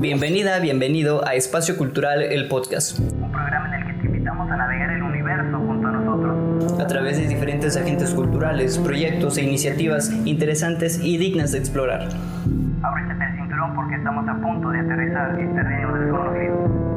Bienvenida, 0.00 0.58
bienvenido 0.58 1.26
a 1.26 1.34
Espacio 1.34 1.76
Cultural, 1.76 2.22
el 2.22 2.48
podcast. 2.48 2.98
Un 2.98 3.30
programa 3.30 3.68
en 3.68 3.82
el 3.82 3.86
que 3.86 4.00
te 4.00 4.06
invitamos 4.06 4.50
a 4.50 4.56
navegar 4.56 4.90
el 4.90 5.02
universo 5.02 5.58
junto 5.58 5.88
a 5.88 5.92
nosotros. 5.92 6.80
A 6.80 6.86
través 6.86 7.18
de 7.18 7.28
diferentes 7.28 7.76
agentes 7.76 8.10
culturales, 8.10 8.78
proyectos 8.78 9.36
e 9.36 9.42
iniciativas 9.42 10.10
interesantes 10.24 10.98
y 11.02 11.18
dignas 11.18 11.52
de 11.52 11.58
explorar. 11.58 12.08
Ábrete 12.82 13.12
el 13.12 13.36
cinturón 13.36 13.74
porque 13.74 13.96
estamos 13.96 14.28
a 14.28 14.40
punto 14.40 14.70
de 14.70 14.80
aterrizar 14.80 15.38
en 15.38 15.54
terreno 15.54 15.94
desconocido. 15.94 16.92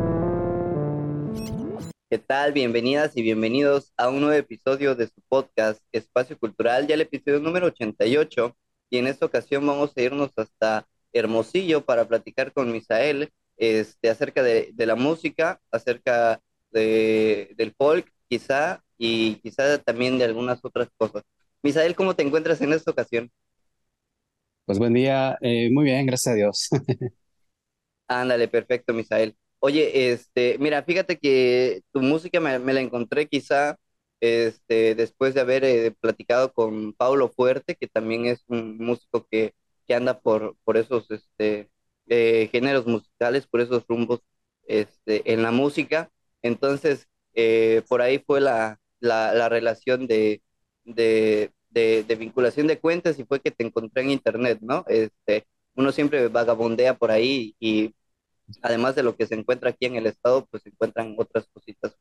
¿Qué 2.09 2.17
tal? 2.17 2.53
Bienvenidas 2.53 3.17
y 3.17 3.21
bienvenidos 3.21 3.93
a 3.97 4.09
un 4.09 4.21
nuevo 4.21 4.35
episodio 4.35 4.95
de 4.95 5.07
su 5.07 5.21
podcast 5.27 5.81
Espacio 5.91 6.37
Cultural, 6.37 6.87
ya 6.87 6.95
el 6.95 7.01
episodio 7.01 7.39
número 7.39 7.67
88. 7.67 8.55
Y 8.89 8.97
en 8.97 9.07
esta 9.07 9.25
ocasión 9.25 9.65
vamos 9.65 9.91
a 9.95 10.01
irnos 10.01 10.31
hasta 10.37 10.85
Hermosillo 11.15 11.85
para 11.85 12.07
platicar 12.07 12.53
con 12.53 12.71
Misael 12.73 13.31
este, 13.57 14.09
acerca 14.11 14.43
de, 14.43 14.71
de 14.75 14.87
la 14.87 14.95
música, 14.95 15.61
acerca 15.71 16.41
de, 16.71 17.53
del 17.57 17.73
folk, 17.77 18.11
quizá, 18.29 18.83
y 18.99 19.37
quizá 19.37 19.79
también 19.79 20.19
de 20.19 20.25
algunas 20.25 20.59
otras 20.65 20.89
cosas. 20.97 21.23
Misael, 21.63 21.95
¿cómo 21.95 22.15
te 22.15 22.23
encuentras 22.23 22.61
en 22.61 22.73
esta 22.73 22.91
ocasión? 22.91 23.31
Pues 24.65 24.79
buen 24.79 24.93
día, 24.93 25.37
eh, 25.41 25.69
muy 25.71 25.85
bien, 25.85 26.05
gracias 26.07 26.33
a 26.33 26.35
Dios. 26.35 26.69
Ándale, 28.07 28.47
perfecto, 28.47 28.93
Misael. 28.93 29.35
Oye, 29.59 30.11
este, 30.11 30.57
mira, 30.59 30.83
fíjate 30.83 31.17
que 31.17 31.81
tu 31.91 32.01
música 32.01 32.39
me, 32.39 32.59
me 32.59 32.73
la 32.73 32.81
encontré 32.81 33.27
quizá 33.27 33.77
este, 34.19 34.93
después 34.95 35.33
de 35.33 35.41
haber 35.41 35.63
eh, 35.65 35.91
platicado 35.99 36.53
con 36.53 36.93
Paulo 36.93 37.29
Fuerte, 37.29 37.75
que 37.75 37.87
también 37.87 38.25
es 38.27 38.43
un 38.47 38.77
músico 38.77 39.25
que, 39.29 39.53
que 39.87 39.95
anda 39.95 40.19
por, 40.19 40.55
por 40.63 40.77
esos 40.77 41.09
este, 41.11 41.69
eh, 42.07 42.49
géneros 42.51 42.85
musicales, 42.87 43.47
por 43.47 43.61
esos 43.61 43.85
rumbos 43.87 44.21
este, 44.67 45.31
en 45.33 45.43
la 45.43 45.51
música. 45.51 46.11
Entonces, 46.41 47.07
eh, 47.33 47.83
por 47.89 48.01
ahí 48.01 48.19
fue 48.25 48.41
la, 48.41 48.79
la, 48.99 49.33
la 49.33 49.49
relación 49.49 50.07
de, 50.07 50.41
de, 50.85 51.51
de, 51.69 52.15
vinculación 52.15 52.67
de 52.67 52.79
cuentas 52.79 53.19
y 53.19 53.25
fue 53.25 53.41
que 53.41 53.51
te 53.51 53.65
encontré 53.65 54.03
en 54.03 54.11
internet, 54.11 54.59
¿no? 54.61 54.85
Este, 54.87 55.45
uno 55.75 55.91
siempre 55.91 56.27
vagabondea 56.29 56.97
por 56.97 57.11
ahí 57.11 57.55
y 57.59 57.95
además 58.61 58.95
de 58.95 59.03
lo 59.03 59.15
que 59.15 59.27
se 59.27 59.35
encuentra 59.35 59.71
aquí 59.71 59.85
en 59.85 59.95
el 59.95 60.05
estado, 60.07 60.45
pues 60.47 60.63
se 60.63 60.69
encuentran 60.69 61.15
otras 61.17 61.47
cositas 61.53 61.95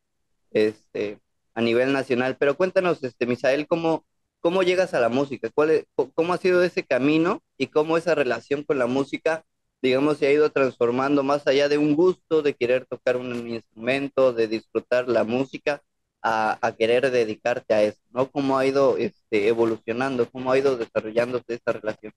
este, 0.50 1.19
a 1.54 1.60
nivel 1.62 1.92
nacional. 1.92 2.36
Pero 2.38 2.56
cuéntanos, 2.56 3.02
este, 3.04 3.26
Misael, 3.26 3.66
¿cómo, 3.66 4.06
cómo 4.45 4.64
llegas 4.64 4.95
a 4.95 5.00
la 5.00 5.11
música? 5.11 5.50
¿Cuál 5.55 5.70
es- 5.73 5.87
¿Cómo 6.17 6.34
ha 6.34 6.39
sido 6.39 6.64
ese 6.64 6.84
camino 6.84 7.42
y 7.59 7.69
cómo 7.69 7.98
esa 7.98 8.14
relación 8.17 8.64
con 8.64 8.78
la 8.81 8.87
música, 8.89 9.45
digamos, 9.83 10.19
se 10.19 10.28
ha 10.28 10.33
ido 10.33 10.53
transformando 10.53 11.25
más 11.25 11.48
allá 11.48 11.69
de 11.70 11.78
un 11.78 11.97
gusto, 11.97 12.42
de 12.42 12.55
querer 12.55 12.87
tocar 12.87 13.19
un 13.19 13.48
instrumento, 13.50 14.34
de 14.34 14.48
disfrutar 14.48 15.09
la 15.09 15.25
música, 15.25 15.83
a, 16.22 16.59
a 16.67 16.77
querer 16.77 17.11
dedicarte 17.12 17.75
a 17.75 17.84
eso, 17.84 18.00
¿no? 18.12 18.31
¿Cómo 18.33 18.59
ha 18.59 18.67
ido 18.67 18.98
este, 18.98 19.48
evolucionando? 19.48 20.31
¿Cómo 20.31 20.53
ha 20.53 20.59
ido 20.59 20.77
desarrollándose 20.78 21.55
esta 21.55 21.72
relación? 21.75 22.12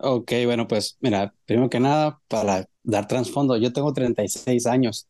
Ok, 0.00 0.32
bueno, 0.46 0.66
pues 0.66 0.96
mira, 1.00 1.34
primero 1.46 1.70
que 1.70 1.78
nada, 1.80 2.20
para 2.28 2.68
dar 2.82 3.06
trasfondo, 3.06 3.56
yo 3.56 3.72
tengo 3.72 3.92
36 3.92 4.66
años, 4.66 5.08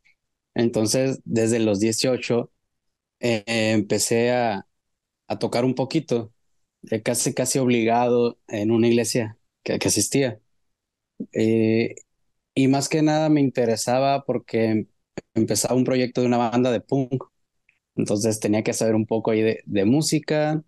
entonces 0.54 1.20
desde 1.24 1.60
los 1.60 1.80
18 1.80 2.52
eh, 3.20 3.44
empecé 3.46 4.32
a, 4.32 4.66
a 5.28 5.38
tocar 5.38 5.64
un 5.64 5.74
poquito, 5.74 6.32
eh, 6.90 7.02
casi 7.02 7.34
casi 7.34 7.58
obligado 7.58 8.38
en 8.48 8.70
una 8.70 8.88
iglesia 8.88 9.38
que, 9.62 9.74
asistía. 9.74 10.40
Eh, 11.32 11.94
y 12.54 12.68
más 12.68 12.88
que 12.88 13.02
nada 13.02 13.28
me 13.28 13.40
interesaba 13.40 14.24
porque 14.24 14.88
empezaba 15.34 15.74
un 15.74 15.84
proyecto 15.84 16.20
de 16.20 16.28
una 16.28 16.38
banda 16.38 16.72
de 16.72 16.80
punk, 16.80 17.24
entonces 17.96 18.40
tenía 18.40 18.62
que 18.64 18.72
saber 18.74 18.94
un 18.96 19.06
poco 19.06 19.30
ahí 19.32 19.42
de, 19.42 19.62
de 19.66 19.84
música 19.84 20.64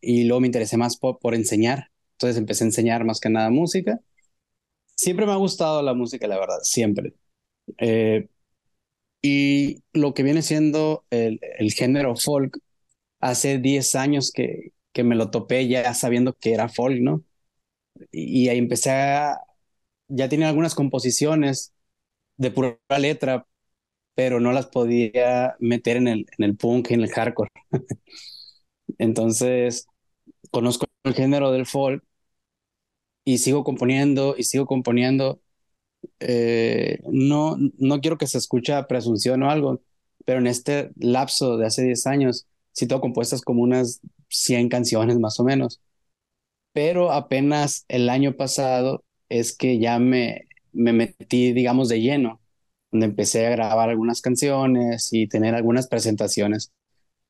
y 0.00 0.24
luego 0.24 0.40
me 0.40 0.48
interesé 0.48 0.76
más 0.76 0.96
por, 0.96 1.18
por 1.18 1.34
enseñar. 1.34 1.90
Entonces 2.14 2.38
empecé 2.38 2.64
a 2.64 2.68
enseñar 2.68 3.04
más 3.04 3.20
que 3.20 3.30
nada 3.30 3.50
música. 3.50 4.00
Siempre 4.96 5.26
me 5.26 5.32
ha 5.32 5.36
gustado 5.36 5.82
la 5.82 5.94
música, 5.94 6.26
la 6.28 6.38
verdad, 6.38 6.58
siempre. 6.62 7.14
Eh, 7.78 8.28
y 9.22 9.82
lo 9.92 10.14
que 10.14 10.22
viene 10.22 10.42
siendo 10.42 11.04
el, 11.10 11.40
el 11.58 11.72
género 11.72 12.16
folk, 12.16 12.58
hace 13.22 13.58
10 13.60 13.96
años 13.96 14.32
que, 14.32 14.74
que 14.94 15.04
me 15.04 15.16
lo 15.16 15.30
topé 15.32 15.68
ya 15.68 15.94
sabiendo 15.94 16.34
que 16.34 16.54
era 16.54 16.70
folk, 16.70 17.00
¿no? 17.02 17.24
Y, 18.12 18.44
y 18.46 18.48
ahí 18.50 18.58
empecé 18.58 18.90
a, 18.92 19.38
ya 20.08 20.28
tenía 20.28 20.48
algunas 20.48 20.74
composiciones 20.74 21.74
de 22.38 22.50
pura 22.52 22.78
letra, 23.00 23.46
pero 24.14 24.40
no 24.40 24.52
las 24.52 24.66
podía 24.68 25.56
meter 25.60 25.98
en 25.98 26.08
el, 26.08 26.26
en 26.38 26.44
el 26.44 26.56
punk, 26.56 26.90
en 26.92 27.02
el 27.02 27.10
hardcore. 27.12 27.50
Entonces, 28.98 29.86
conozco 30.50 30.86
el 31.04 31.14
género 31.14 31.52
del 31.52 31.66
folk 31.66 32.04
y 33.24 33.38
sigo 33.38 33.64
componiendo 33.64 34.34
y 34.36 34.44
sigo 34.44 34.66
componiendo. 34.66 35.40
Eh, 36.20 37.00
no, 37.10 37.56
no 37.78 38.00
quiero 38.00 38.18
que 38.18 38.26
se 38.28 38.38
escuche 38.38 38.74
presunción 38.84 39.42
o 39.44 39.50
algo, 39.50 39.82
pero 40.26 40.40
en 40.40 40.46
este 40.48 40.92
lapso 40.96 41.58
de 41.58 41.66
hace 41.66 41.84
10 41.84 42.06
años 42.08 42.46
sí 42.72 42.86
tengo 42.86 43.00
compuestas 43.00 43.42
como 43.42 43.62
unas 43.62 44.00
100 44.28 44.68
canciones 44.68 45.18
más 45.18 45.38
o 45.40 45.44
menos. 45.44 45.80
Pero 46.72 47.12
apenas 47.12 47.84
el 47.88 48.08
año 48.08 48.36
pasado 48.36 49.04
es 49.28 49.56
que 49.56 49.78
ya 49.78 49.98
me, 49.98 50.48
me 50.72 50.92
metí, 50.92 51.52
digamos, 51.52 51.88
de 51.88 52.00
lleno, 52.00 52.40
donde 52.90 53.06
empecé 53.06 53.46
a 53.46 53.50
grabar 53.50 53.90
algunas 53.90 54.20
canciones 54.22 55.10
y 55.12 55.28
tener 55.28 55.54
algunas 55.54 55.88
presentaciones. 55.88 56.72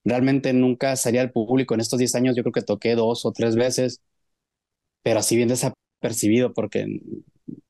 Realmente 0.05 0.53
nunca 0.55 0.97
salí 0.97 1.19
al 1.19 1.33
público 1.33 1.75
en 1.75 1.81
estos 1.81 1.99
10 1.99 2.15
años, 2.17 2.37
yo 2.37 2.43
creo 2.45 2.53
que 2.53 2.63
toqué 2.63 2.95
dos 2.97 3.27
o 3.27 3.33
tres 3.33 3.57
veces 3.57 4.03
pero 5.03 5.21
así 5.21 5.37
bien 5.37 5.49
desapercibido 5.49 6.53
porque 6.55 6.87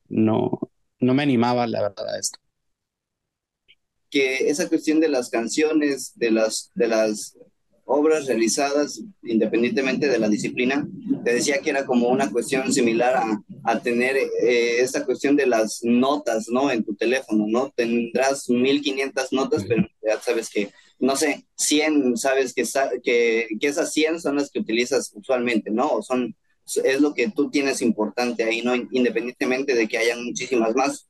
no, 0.09 0.61
no 1.01 1.15
me 1.15 1.23
animaba, 1.23 1.67
la 1.67 1.83
verdad, 1.83 2.09
a 2.15 2.19
esto. 2.19 2.39
que 4.11 4.49
esa 4.51 4.69
cuestión 4.69 5.01
de 5.01 5.09
las 5.09 5.31
canciones, 5.31 6.13
de 6.17 6.31
las, 6.31 6.71
de 6.75 6.89
las 6.89 7.37
obras 7.93 8.27
realizadas, 8.27 9.03
independientemente 9.23 10.09
de 10.09 10.19
la 10.19 10.29
disciplina, 10.29 10.89
te 11.25 11.35
decía 11.35 11.59
que 11.59 11.69
era 11.71 11.85
como 11.85 12.09
una 12.09 12.31
cuestión 12.31 12.73
similar 12.73 13.17
a, 13.17 13.43
a 13.65 13.81
tener 13.81 14.17
eh, 14.17 14.81
esta 14.81 15.05
cuestión 15.05 15.37
de 15.37 15.47
las 15.47 15.81
notas, 15.83 16.49
¿no? 16.49 16.71
En 16.71 16.85
tu 16.85 16.95
teléfono, 16.95 17.45
¿no? 17.47 17.71
Tendrás 17.77 18.49
1500 18.49 19.33
notas, 19.33 19.65
pero 19.69 19.87
ya 20.03 20.19
sabes 20.21 20.49
que, 20.49 20.71
no 20.99 21.17
sé, 21.17 21.45
100, 21.57 22.17
sabes 22.17 22.55
que, 22.55 22.65
que, 23.03 23.49
que 23.61 23.67
esas 23.67 23.93
100 23.93 24.21
son 24.21 24.37
las 24.37 24.51
que 24.51 24.61
utilizas 24.61 25.13
usualmente, 25.15 25.71
¿no? 25.71 25.89
O 25.89 26.03
son, 26.03 26.35
es 26.85 27.01
lo 27.01 27.13
que 27.13 27.29
tú 27.29 27.51
tienes 27.51 27.83
importante 27.83 28.43
ahí, 28.43 28.63
¿no? 28.63 28.75
Independientemente 28.75 29.75
de 29.75 29.87
que 29.87 29.99
hayan 29.99 30.25
muchísimas 30.25 30.75
más 30.75 31.07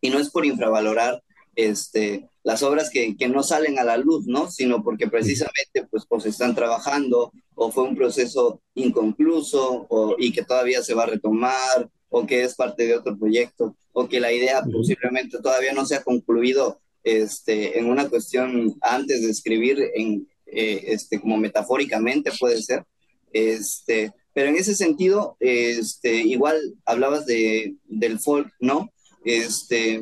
y 0.00 0.10
no 0.10 0.20
es 0.20 0.30
por 0.30 0.46
infravalorar 0.46 1.20
este, 1.56 2.28
las 2.44 2.62
obras 2.62 2.90
que, 2.90 3.16
que 3.16 3.28
no 3.28 3.42
salen 3.42 3.78
a 3.78 3.84
la 3.84 3.96
luz, 3.96 4.26
¿no? 4.26 4.50
Sino 4.50 4.82
porque 4.82 5.06
precisamente 5.06 5.86
pues, 5.90 6.04
pues 6.08 6.26
están 6.26 6.54
trabajando 6.54 7.32
o 7.54 7.70
fue 7.70 7.84
un 7.84 7.96
proceso 7.96 8.60
inconcluso 8.74 9.86
o, 9.88 10.16
y 10.18 10.32
que 10.32 10.44
todavía 10.44 10.82
se 10.82 10.94
va 10.94 11.04
a 11.04 11.06
retomar 11.06 11.88
o 12.08 12.26
que 12.26 12.42
es 12.42 12.54
parte 12.54 12.86
de 12.86 12.96
otro 12.96 13.16
proyecto 13.16 13.76
o 13.92 14.08
que 14.08 14.20
la 14.20 14.32
idea 14.32 14.62
posiblemente 14.62 15.38
todavía 15.38 15.72
no 15.72 15.86
se 15.86 15.96
ha 15.96 16.02
concluido 16.02 16.80
este, 17.04 17.78
en 17.78 17.86
una 17.86 18.08
cuestión 18.08 18.74
antes 18.80 19.22
de 19.22 19.30
escribir 19.30 19.78
en, 19.94 20.26
eh, 20.46 20.84
este, 20.88 21.20
como 21.20 21.36
metafóricamente 21.36 22.30
puede 22.38 22.62
ser. 22.62 22.84
Este, 23.32 24.12
pero 24.34 24.48
en 24.48 24.56
ese 24.56 24.74
sentido, 24.74 25.36
este, 25.40 26.16
igual 26.16 26.58
hablabas 26.84 27.26
de, 27.26 27.76
del 27.84 28.18
folk, 28.18 28.50
¿no? 28.60 28.90
Este. 29.24 30.00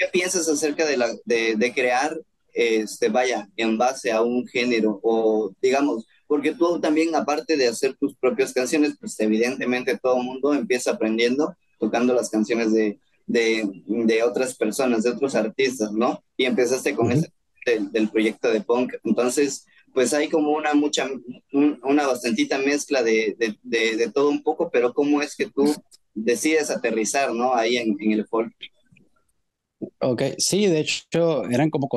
¿Qué 0.00 0.08
piensas 0.12 0.48
acerca 0.48 0.86
de, 0.86 0.96
la, 0.98 1.08
de, 1.26 1.56
de 1.56 1.74
crear, 1.74 2.18
este, 2.54 3.10
vaya, 3.10 3.48
en 3.56 3.78
base 3.78 4.12
a 4.12 4.22
un 4.22 4.46
género? 4.48 5.00
O 5.04 5.52
digamos, 5.62 6.06
porque 6.26 6.54
tú 6.54 6.80
también, 6.80 7.14
aparte 7.14 7.56
de 7.58 7.68
hacer 7.68 7.96
tus 7.98 8.16
propias 8.16 8.52
canciones, 8.54 8.96
pues 9.00 9.20
evidentemente 9.20 9.98
todo 10.02 10.18
el 10.18 10.24
mundo 10.24 10.54
empieza 10.54 10.92
aprendiendo, 10.92 11.54
tocando 11.78 12.14
las 12.14 12.30
canciones 12.30 12.72
de, 12.72 12.98
de, 13.26 13.68
de 13.86 14.22
otras 14.24 14.56
personas, 14.56 15.04
de 15.04 15.10
otros 15.10 15.34
artistas, 15.36 15.92
¿no? 15.92 16.24
Y 16.38 16.46
empezaste 16.46 16.96
con 16.96 17.12
Ujú. 17.12 17.18
ese 17.18 17.32
del, 17.66 17.92
del 17.92 18.10
proyecto 18.10 18.50
de 18.50 18.62
punk. 18.62 18.94
Entonces, 19.04 19.66
pues 19.94 20.14
hay 20.14 20.28
como 20.30 20.52
una 20.52 20.74
mucha, 20.74 21.08
un- 21.52 21.80
una 21.84 22.06
bastantita 22.06 22.58
mezcla 22.58 23.02
de, 23.02 23.36
de, 23.38 23.56
de, 23.62 23.96
de 23.98 24.12
todo 24.12 24.30
un 24.30 24.42
poco, 24.42 24.70
pero 24.70 24.94
¿cómo 24.94 25.22
es 25.22 25.36
que 25.36 25.46
tú 25.50 25.74
decides 26.14 26.70
aterrizar, 26.70 27.32
¿no? 27.34 27.54
Ahí 27.54 27.76
en, 27.76 27.96
en 28.00 28.12
el 28.12 28.26
folk. 28.26 28.52
Ok, 29.98 30.22
sí, 30.38 30.66
de 30.66 30.80
hecho 30.80 31.44
eran 31.46 31.70
como 31.70 31.88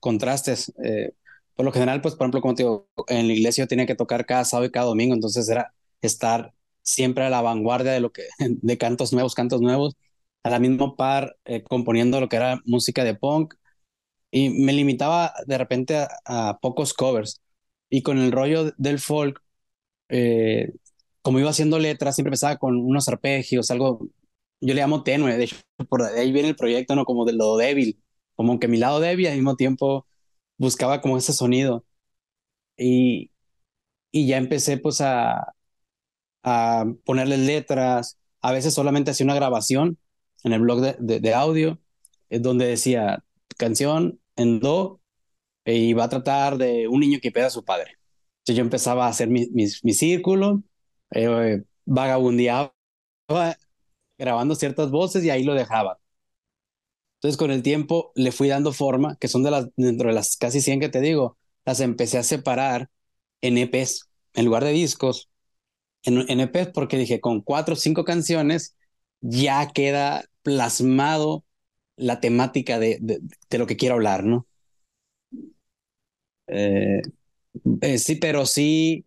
contrastes. 0.00 0.72
eh, 0.82 1.12
por 1.54 1.64
lo 1.64 1.72
general, 1.72 2.00
pues, 2.00 2.14
por 2.14 2.24
ejemplo, 2.26 2.40
como 2.40 2.54
te 2.54 2.62
digo, 2.62 2.88
en 3.08 3.26
la 3.26 3.32
iglesia 3.34 3.64
yo 3.64 3.68
tenía 3.68 3.86
que 3.86 3.94
tocar 3.96 4.26
cada 4.26 4.44
sábado 4.44 4.66
y 4.66 4.70
cada 4.70 4.86
domingo, 4.86 5.14
entonces 5.14 5.48
era 5.48 5.72
estar 6.00 6.54
siempre 6.82 7.24
a 7.24 7.30
la 7.30 7.40
vanguardia 7.42 7.92
de 7.92 8.00
lo 8.00 8.12
que, 8.12 8.24
de 8.38 8.78
cantos 8.78 9.12
nuevos, 9.12 9.34
cantos 9.34 9.60
nuevos. 9.60 9.96
a 10.44 10.50
la 10.50 10.58
misma 10.60 10.96
par 10.96 11.36
eh, 11.44 11.62
componiendo 11.64 12.20
lo 12.20 12.28
que 12.28 12.36
era 12.36 12.60
música 12.64 13.04
de 13.04 13.14
punk 13.14 13.54
y 14.30 14.50
me 14.50 14.72
limitaba 14.72 15.34
de 15.46 15.58
repente 15.58 16.06
a, 16.26 16.58
pocos 16.60 16.94
covers. 16.94 17.40
Y 17.90 18.02
con 18.02 18.18
el 18.18 18.32
rollo 18.32 18.72
del 18.78 18.98
folk, 19.00 19.42
eh, 20.08 20.72
como 21.22 21.40
iba 21.40 21.50
haciendo 21.50 21.78
letras, 21.78 22.16
siempre 22.16 22.30
empezaba 22.30 22.58
con 22.58 22.76
unos 22.78 23.08
arpegios, 23.08 23.70
algo, 23.70 24.08
yo 24.60 24.74
le 24.74 24.80
llamo 24.80 25.02
tenue, 25.02 25.36
de 25.36 25.44
hecho, 25.44 25.56
por 25.88 26.02
ahí 26.02 26.32
viene 26.32 26.48
el 26.48 26.56
proyecto, 26.56 26.94
¿no? 26.96 27.04
Como 27.04 27.24
de 27.24 27.32
lo 27.34 27.56
débil, 27.56 28.02
como 28.34 28.58
que 28.58 28.68
mi 28.68 28.78
lado 28.78 29.00
débil 29.00 29.28
al 29.28 29.34
mismo 29.36 29.56
tiempo 29.56 30.06
buscaba 30.58 31.00
como 31.00 31.18
ese 31.18 31.32
sonido. 31.32 31.84
Y, 32.76 33.32
y 34.12 34.26
ya 34.28 34.38
empecé 34.38 34.78
pues 34.78 35.00
a, 35.00 35.54
a 36.44 36.86
ponerle 37.04 37.38
letras, 37.38 38.18
a 38.42 38.52
veces 38.52 38.74
solamente 38.74 39.10
hacía 39.10 39.24
una 39.26 39.34
grabación 39.34 39.98
en 40.44 40.52
el 40.52 40.60
blog 40.60 40.80
de, 40.80 41.20
de, 41.20 41.34
audio, 41.34 41.80
donde 42.30 42.66
decía 42.66 43.24
canción 43.56 44.20
en 44.36 44.60
do 44.60 45.00
y 45.64 45.92
va 45.94 46.04
a 46.04 46.08
tratar 46.08 46.58
de 46.58 46.88
un 46.88 47.00
niño 47.00 47.18
que 47.22 47.32
pega 47.32 47.48
a 47.48 47.50
su 47.50 47.64
padre. 47.64 47.98
Entonces 48.40 48.56
yo 48.56 48.62
empezaba 48.62 49.06
a 49.06 49.10
hacer 49.10 49.28
mi, 49.28 49.48
mi, 49.50 49.68
círculo, 49.94 50.62
eh, 51.10 51.62
grabando 54.18 54.54
ciertas 54.54 54.90
voces 54.90 55.24
y 55.24 55.30
ahí 55.30 55.44
lo 55.44 55.54
dejaba. 55.54 55.98
Entonces 57.16 57.36
con 57.36 57.50
el 57.50 57.62
tiempo 57.62 58.12
le 58.14 58.30
fui 58.32 58.48
dando 58.48 58.72
forma, 58.72 59.16
que 59.16 59.28
son 59.28 59.42
de 59.42 59.50
las, 59.50 59.68
dentro 59.76 60.08
de 60.08 60.14
las 60.14 60.36
casi 60.36 60.60
100 60.60 60.80
que 60.80 60.88
te 60.88 61.00
digo, 61.00 61.36
las 61.64 61.80
empecé 61.80 62.18
a 62.18 62.22
separar 62.22 62.90
en 63.40 63.58
EPs, 63.58 64.08
en 64.34 64.44
lugar 64.44 64.64
de 64.64 64.70
discos, 64.72 65.28
en, 66.04 66.30
en 66.30 66.40
EPs 66.40 66.68
porque 66.74 66.98
dije, 66.98 67.20
con 67.20 67.42
cuatro 67.42 67.74
o 67.74 67.76
cinco 67.76 68.04
canciones 68.04 68.76
ya 69.20 69.68
queda 69.72 70.24
plasmado 70.42 71.44
la 71.96 72.20
temática 72.20 72.78
de, 72.78 72.98
de, 73.00 73.58
lo 73.58 73.66
que 73.66 73.76
quiero 73.76 73.96
hablar, 73.96 74.24
¿no? 74.24 74.46
Eh, 76.46 77.02
eh, 77.82 77.98
sí, 77.98 78.16
pero 78.16 78.46
sí, 78.46 79.06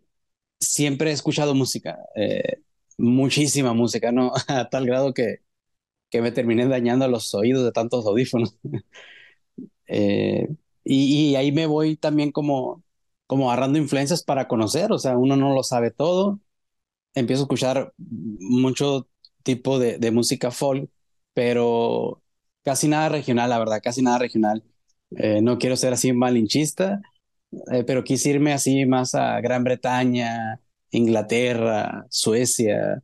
siempre 0.59 1.11
he 1.11 1.13
escuchado 1.13 1.55
música, 1.55 1.99
eh, 2.15 2.61
muchísima 2.97 3.73
música, 3.73 4.11
¿no? 4.11 4.31
A 4.47 4.69
tal 4.69 4.85
grado 4.85 5.13
que, 5.13 5.37
que 6.09 6.21
me 6.21 6.31
terminé 6.31 6.67
dañando 6.67 7.07
los 7.07 7.33
oídos 7.35 7.63
de 7.65 7.71
tantos 7.71 8.05
audífonos. 8.05 8.57
y, 9.87 10.47
y, 10.83 11.35
ahí 11.35 11.51
me 11.51 11.65
voy 11.65 11.95
también 11.97 12.31
como, 12.31 12.83
como 13.27 13.51
agarrando 13.51 13.79
influencias 13.79 14.23
para 14.23 14.47
conocer, 14.47 14.91
o 14.91 14.99
sea, 14.99 15.17
uno 15.17 15.35
no 15.35 15.53
lo 15.53 15.63
sabe 15.63 15.91
todo. 15.91 16.39
Empiezo 17.15 17.43
a 17.43 17.45
escuchar 17.45 17.93
mucho 17.97 19.07
tipo 19.43 19.79
de, 19.79 19.97
de 19.99 20.11
música 20.11 20.51
folk, 20.51 20.89
pero 21.33 22.23
casi 22.63 22.87
nada 22.87 23.09
regional, 23.09 23.49
la 23.49 23.59
verdad, 23.59 23.81
casi 23.83 24.01
nada 24.01 24.19
regional. 24.19 24.63
Eh, 25.17 25.41
no 25.41 25.57
quiero 25.57 25.75
ser 25.75 25.93
así 25.93 26.13
malinchista, 26.13 27.01
eh, 27.71 27.83
pero 27.85 28.03
quise 28.03 28.29
irme 28.31 28.53
así 28.53 28.85
más 28.85 29.15
a 29.15 29.41
Gran 29.41 29.63
Bretaña, 29.63 30.61
Inglaterra, 30.91 32.05
Suecia, 32.09 33.03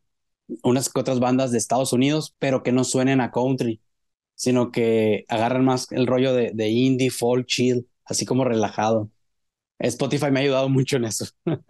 unas 0.63 0.91
otras 0.95 1.19
bandas 1.19 1.51
de 1.51 1.57
Estados 1.57 1.93
Unidos, 1.93 2.35
pero 2.39 2.63
que 2.63 2.71
no 2.71 2.83
suenen 2.83 3.21
a 3.21 3.31
country, 3.31 3.81
sino 4.35 4.71
que 4.71 5.25
agarran 5.29 5.65
más 5.65 5.91
el 5.91 6.07
rollo 6.07 6.33
de, 6.33 6.51
de 6.53 6.69
indie, 6.69 7.11
folk, 7.11 7.47
chill, 7.47 7.87
así 8.05 8.25
como 8.25 8.45
relajado. 8.45 9.09
Spotify 9.79 10.31
me 10.31 10.39
ha 10.39 10.43
ayudado 10.43 10.69
mucho 10.69 10.97
en 10.97 11.05
eso. 11.05 11.25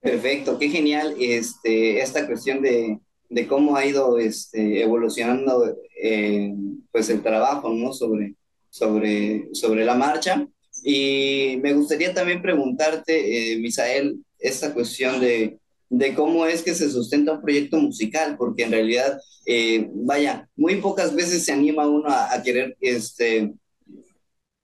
Perfecto, 0.00 0.58
qué 0.58 0.68
genial 0.68 1.16
este, 1.18 2.00
esta 2.00 2.26
cuestión 2.26 2.62
de, 2.62 3.00
de 3.28 3.46
cómo 3.48 3.76
ha 3.76 3.84
ido 3.84 4.18
este, 4.18 4.82
evolucionando 4.82 5.76
eh, 6.00 6.52
pues 6.92 7.08
el 7.10 7.22
trabajo 7.22 7.70
¿no? 7.72 7.92
sobre, 7.92 8.34
sobre, 8.70 9.48
sobre 9.52 9.84
la 9.84 9.94
marcha. 9.96 10.46
Y 10.84 11.58
me 11.62 11.72
gustaría 11.72 12.14
también 12.14 12.42
preguntarte, 12.42 13.54
eh, 13.54 13.58
Misael, 13.58 14.24
esta 14.38 14.72
cuestión 14.74 15.20
de, 15.20 15.58
de 15.88 16.14
cómo 16.14 16.46
es 16.46 16.62
que 16.62 16.74
se 16.74 16.90
sustenta 16.90 17.32
un 17.32 17.42
proyecto 17.42 17.78
musical, 17.78 18.36
porque 18.36 18.64
en 18.64 18.72
realidad, 18.72 19.20
eh, 19.44 19.88
vaya, 19.92 20.48
muy 20.56 20.76
pocas 20.76 21.14
veces 21.14 21.44
se 21.44 21.52
anima 21.52 21.86
uno 21.86 22.08
a, 22.08 22.42
querer 22.42 22.76
este, 22.80 23.52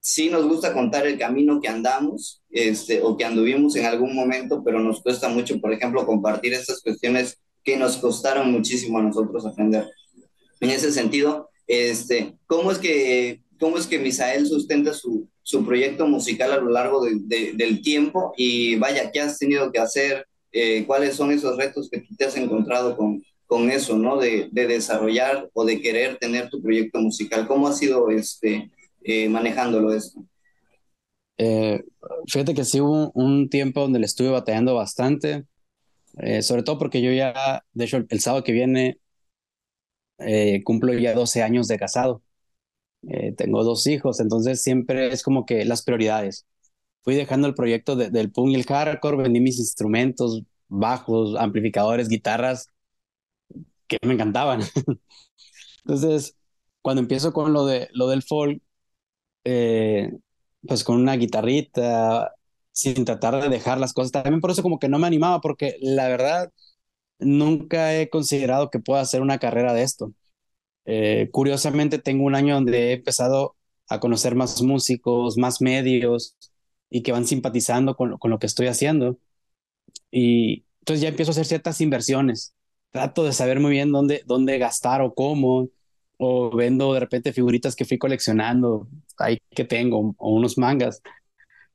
sí 0.01 0.29
nos 0.29 0.47
gusta 0.47 0.73
contar 0.73 1.07
el 1.07 1.19
camino 1.19 1.61
que 1.61 1.69
andamos 1.69 2.43
este, 2.51 3.01
o 3.03 3.17
que 3.17 3.25
anduvimos 3.25 3.77
en 3.77 3.87
algún 3.87 4.15
momento, 4.15 4.63
pero 4.65 4.81
nos 4.81 5.01
cuesta 5.01 5.29
mucho, 5.29 5.61
por 5.61 5.73
ejemplo, 5.73 6.05
compartir 6.05 6.53
estas 6.55 6.83
cuestiones 6.83 7.39
que 7.63 7.77
nos 7.77 7.97
costaron 7.97 8.51
muchísimo 8.51 8.99
a 8.99 9.03
nosotros 9.03 9.47
aprender. 9.47 9.89
En 10.61 10.71
ese 10.71 10.91
sentido, 10.91 11.51
este, 11.69 12.37
¿cómo, 12.47 12.73
es 12.73 12.79
que, 12.79 13.43
¿cómo 13.61 13.79
es 13.79 13.87
que 13.87 14.01
Misael 14.01 14.47
sustenta 14.47 14.93
su, 14.93 15.29
su 15.43 15.65
proyecto 15.65 16.07
musical 16.07 16.53
a 16.53 16.57
lo 16.57 16.71
largo 16.71 17.05
de, 17.05 17.53
del 17.55 17.83
tiempo? 17.83 18.33
Y 18.37 18.77
vaya, 18.77 19.11
¿qué 19.11 19.21
has 19.21 19.39
tenido 19.39 19.71
que 19.73 19.79
hacer? 19.79 20.27
Eh, 20.53 20.85
¿Cuáles 20.87 21.17
son 21.17 21.33
esos 21.33 21.57
retos 21.57 21.89
que 21.91 22.01
tú 22.01 22.15
te 22.17 22.25
has 22.25 22.37
encontrado 22.37 22.97
con, 22.97 23.23
con 23.47 23.71
eso, 23.71 23.97
¿no? 23.97 24.19
De, 24.19 24.49
de 24.53 24.67
desarrollar 24.67 25.51
o 25.55 25.65
de 25.65 25.81
querer 25.81 26.19
tener 26.19 26.49
tu 26.49 26.63
proyecto 26.63 27.01
musical. 27.01 27.47
¿Cómo 27.47 27.67
ha 27.67 27.73
sido 27.73 28.11
este, 28.11 28.71
eh, 29.03 29.29
manejándolo 29.29 29.93
esto? 29.93 30.25
Eh, 31.39 31.83
fíjate 32.27 32.55
que 32.55 32.65
sí 32.65 32.81
hubo 32.81 33.11
un, 33.15 33.49
tiempo 33.49 33.81
donde 33.81 33.99
le 33.99 34.07
estuve 34.07 34.29
batallando 34.29 34.75
bastante, 34.75 35.45
sobre 36.43 36.63
todo 36.63 36.79
porque 36.79 37.01
yo 37.01 37.11
ya, 37.11 37.65
de 37.73 37.85
hecho, 37.87 38.05
el, 38.07 38.21
sábado 38.21 38.45
que 38.45 38.53
viene 38.53 38.99
cumplo 40.63 40.93
ya 40.93 41.15
12 41.15 41.43
años 41.43 41.67
de 41.69 41.79
casado. 41.79 42.23
Tengo 43.37 43.65
dos 43.65 43.87
hijos, 43.87 44.21
entonces 44.21 44.63
siempre 44.63 45.13
es 45.13 45.23
como 45.23 45.47
que 45.47 45.65
las 45.65 45.83
prioridades. 45.83 46.47
Fui 47.03 47.15
dejando 47.17 47.49
el 47.49 47.55
proyecto 47.55 47.97
del 47.97 48.31
punk 48.33 48.51
y 48.51 48.55
el 48.55 48.65
hardcore, 48.65 49.17
vendí 49.17 49.41
mis 49.41 49.59
instrumentos, 49.59 50.43
bajos, 50.69 51.37
amplificadores, 51.37 52.09
guitarras, 52.09 52.69
que 53.89 53.99
me 54.07 54.15
encantaban. 54.15 54.61
entonces, 55.85 56.37
cuando 56.83 57.03
empiezo 57.03 57.33
con 57.33 57.53
lo, 57.53 57.67
de, 57.67 57.89
lo 57.93 58.09
del 58.09 58.23
folk, 58.23 58.63
eh, 59.45 60.13
pues 60.67 60.85
con 60.85 61.01
una 61.01 61.17
guitarrita, 61.17 62.35
sin 62.73 63.05
tratar 63.05 63.43
de 63.43 63.49
dejar 63.49 63.79
las 63.79 63.93
cosas. 63.93 64.13
También 64.13 64.41
por 64.41 64.51
eso 64.51 64.63
como 64.63 64.79
que 64.79 64.89
no 64.89 64.99
me 64.99 65.07
animaba, 65.07 65.41
porque 65.41 65.77
la 65.81 66.09
verdad 66.09 66.53
nunca 67.19 67.95
he 67.95 68.11
considerado 68.11 68.71
que 68.71 68.81
pueda 68.81 69.03
hacer 69.03 69.23
una 69.23 69.39
carrera 69.39 69.75
de 69.75 69.83
esto. 69.83 70.13
Eh, 70.85 71.29
curiosamente 71.33 71.99
tengo 71.99 72.25
un 72.25 72.35
año 72.35 72.55
donde 72.55 72.91
he 72.91 72.93
empezado 72.95 73.57
a 73.89 74.01
conocer 74.01 74.35
más 74.35 74.63
músicos, 74.63 75.37
más 75.39 75.61
medios 75.61 76.37
y 76.91 77.03
que 77.03 77.13
van 77.13 77.27
simpatizando 77.27 77.97
con, 77.97 78.19
con 78.19 78.31
lo 78.31 78.39
que 78.39 78.47
estoy 78.47 78.67
haciendo. 78.69 79.19
Y 80.11 80.65
entonces 80.81 81.03
ya 81.03 81.09
empiezo 81.09 81.31
a 81.31 81.33
hacer 81.33 81.47
ciertas 81.47 81.81
inversiones. 81.81 82.55
Trato 82.91 83.25
de 83.25 83.33
saber 83.33 83.61
muy 83.61 83.71
bien 83.73 83.93
dónde, 83.93 84.23
dónde 84.27 84.59
gastar 84.59 85.01
o 85.03 85.15
cómo 85.15 85.69
o 86.19 86.51
vendo 86.57 86.95
de 86.95 87.01
repente 87.01 87.33
figuritas 87.33 87.75
que 87.75 87.85
fui 87.85 87.99
coleccionando, 87.99 88.87
ahí 89.19 89.39
que 89.51 89.65
tengo, 89.65 90.15
o 90.19 90.31
unos 90.35 90.57
mangas, 90.59 91.03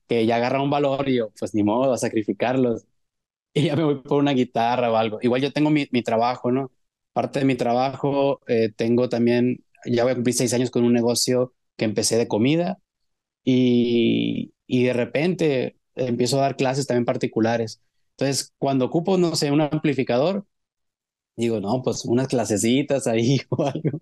que 0.07 0.25
ya 0.25 0.37
agarran 0.37 0.61
un 0.61 0.69
valor 0.71 1.07
y 1.09 1.17
yo, 1.17 1.31
pues 1.39 1.53
ni 1.55 1.63
modo, 1.63 1.93
a 1.93 1.97
sacrificarlos. 1.97 2.85
Y 3.53 3.65
ya 3.67 3.75
me 3.75 3.83
voy 3.83 3.95
por 4.01 4.19
una 4.19 4.33
guitarra 4.33 4.91
o 4.91 4.97
algo. 4.97 5.19
Igual 5.21 5.41
yo 5.41 5.51
tengo 5.53 5.71
mi, 5.71 5.87
mi 5.91 6.03
trabajo, 6.03 6.51
¿no? 6.51 6.71
Parte 7.17 7.39
de 7.39 7.45
mi 7.45 7.55
trabajo, 7.55 8.41
eh, 8.47 8.71
tengo 8.75 9.09
también, 9.09 9.65
ya 9.85 10.03
voy 10.03 10.11
a 10.11 10.15
cumplir 10.15 10.35
seis 10.35 10.53
años 10.53 10.69
con 10.69 10.83
un 10.85 10.93
negocio 10.93 11.55
que 11.75 11.85
empecé 11.85 12.15
de 12.17 12.27
comida 12.27 12.79
y, 13.43 14.53
y 14.67 14.83
de 14.85 14.93
repente 14.93 15.77
empiezo 15.95 16.39
a 16.39 16.43
dar 16.43 16.57
clases 16.57 16.87
también 16.87 17.05
particulares. 17.05 17.81
Entonces, 18.11 18.53
cuando 18.59 18.85
ocupo, 18.85 19.17
no 19.17 19.35
sé, 19.35 19.51
un 19.51 19.61
amplificador, 19.61 20.45
digo, 21.37 21.59
no, 21.61 21.81
pues 21.83 22.05
unas 22.05 22.27
clasecitas 22.27 23.07
ahí 23.07 23.39
o 23.49 23.65
algo. 23.65 23.99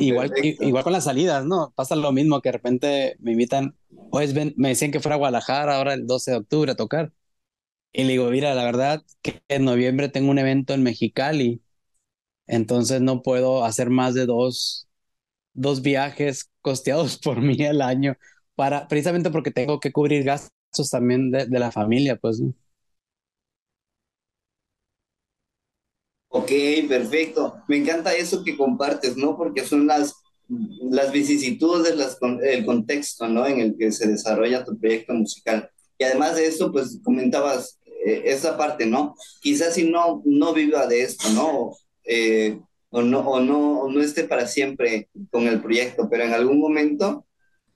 igual, 0.00 0.32
igual 0.42 0.84
con 0.84 0.92
las 0.92 1.04
salidas, 1.04 1.44
¿no? 1.44 1.72
Pasa 1.76 1.96
lo 1.96 2.12
mismo 2.12 2.40
que 2.40 2.48
de 2.48 2.52
repente 2.52 3.16
me 3.20 3.32
invitan, 3.32 3.76
pues 4.10 4.34
me 4.34 4.68
decían 4.70 4.92
que 4.92 5.00
fuera 5.00 5.16
a 5.16 5.18
Guadalajara 5.18 5.76
ahora 5.76 5.94
el 5.94 6.06
12 6.06 6.32
de 6.32 6.36
octubre 6.38 6.72
a 6.72 6.76
tocar. 6.76 7.12
Y 7.96 8.04
le 8.04 8.12
digo, 8.12 8.30
mira, 8.30 8.54
la 8.54 8.64
verdad 8.64 9.02
que 9.22 9.42
en 9.48 9.66
noviembre 9.66 10.10
tengo 10.10 10.30
un 10.32 10.38
evento 10.40 10.74
en 10.74 10.84
Mexicali, 10.84 11.62
entonces 12.46 13.00
no 13.02 13.22
puedo 13.22 13.64
hacer 13.64 13.90
más 13.90 14.14
de 14.14 14.26
dos, 14.26 14.88
dos 15.54 15.82
viajes 15.82 16.50
costeados 16.62 17.18
por 17.24 17.40
mí 17.42 17.62
al 17.66 17.82
año, 17.82 18.16
para, 18.56 18.88
precisamente 18.88 19.30
porque 19.30 19.50
tengo 19.52 19.80
que 19.80 19.92
cubrir 19.92 20.24
gastos 20.24 20.90
también 20.90 21.30
de, 21.32 21.46
de 21.46 21.60
la 21.60 21.72
familia, 21.72 22.16
pues. 22.16 22.40
¿no? 22.40 22.54
Ok, 26.28 26.50
perfecto. 26.88 27.56
Me 27.68 27.76
encanta 27.78 28.14
eso 28.14 28.44
que 28.44 28.56
compartes, 28.56 29.16
¿no? 29.16 29.36
Porque 29.36 29.64
son 29.64 29.86
las, 29.86 30.14
las 30.48 31.12
vicisitudes 31.12 31.96
del 32.40 32.64
contexto, 32.66 33.28
¿no? 33.28 33.46
En 33.46 33.60
el 33.60 33.76
que 33.78 33.92
se 33.92 34.08
desarrolla 34.08 34.64
tu 34.64 34.78
proyecto 34.78 35.14
musical. 35.14 35.70
Y 35.98 36.04
además 36.04 36.36
de 36.36 36.46
eso, 36.46 36.72
pues 36.72 37.00
comentabas 37.02 37.78
eh, 38.06 38.22
esa 38.26 38.56
parte, 38.56 38.86
¿no? 38.86 39.16
Quizás 39.40 39.74
si 39.74 39.90
no, 39.90 40.22
no 40.24 40.54
viva 40.54 40.86
de 40.86 41.02
esto, 41.02 41.28
¿no? 41.30 41.72
Eh, 42.04 42.60
o 42.90 43.02
no, 43.02 43.18
o 43.28 43.40
no, 43.40 43.80
o 43.80 43.90
no 43.90 44.00
esté 44.00 44.22
para 44.22 44.46
siempre 44.46 45.08
con 45.32 45.48
el 45.48 45.60
proyecto, 45.60 46.08
pero 46.08 46.22
en 46.22 46.32
algún 46.32 46.60
momento 46.60 47.26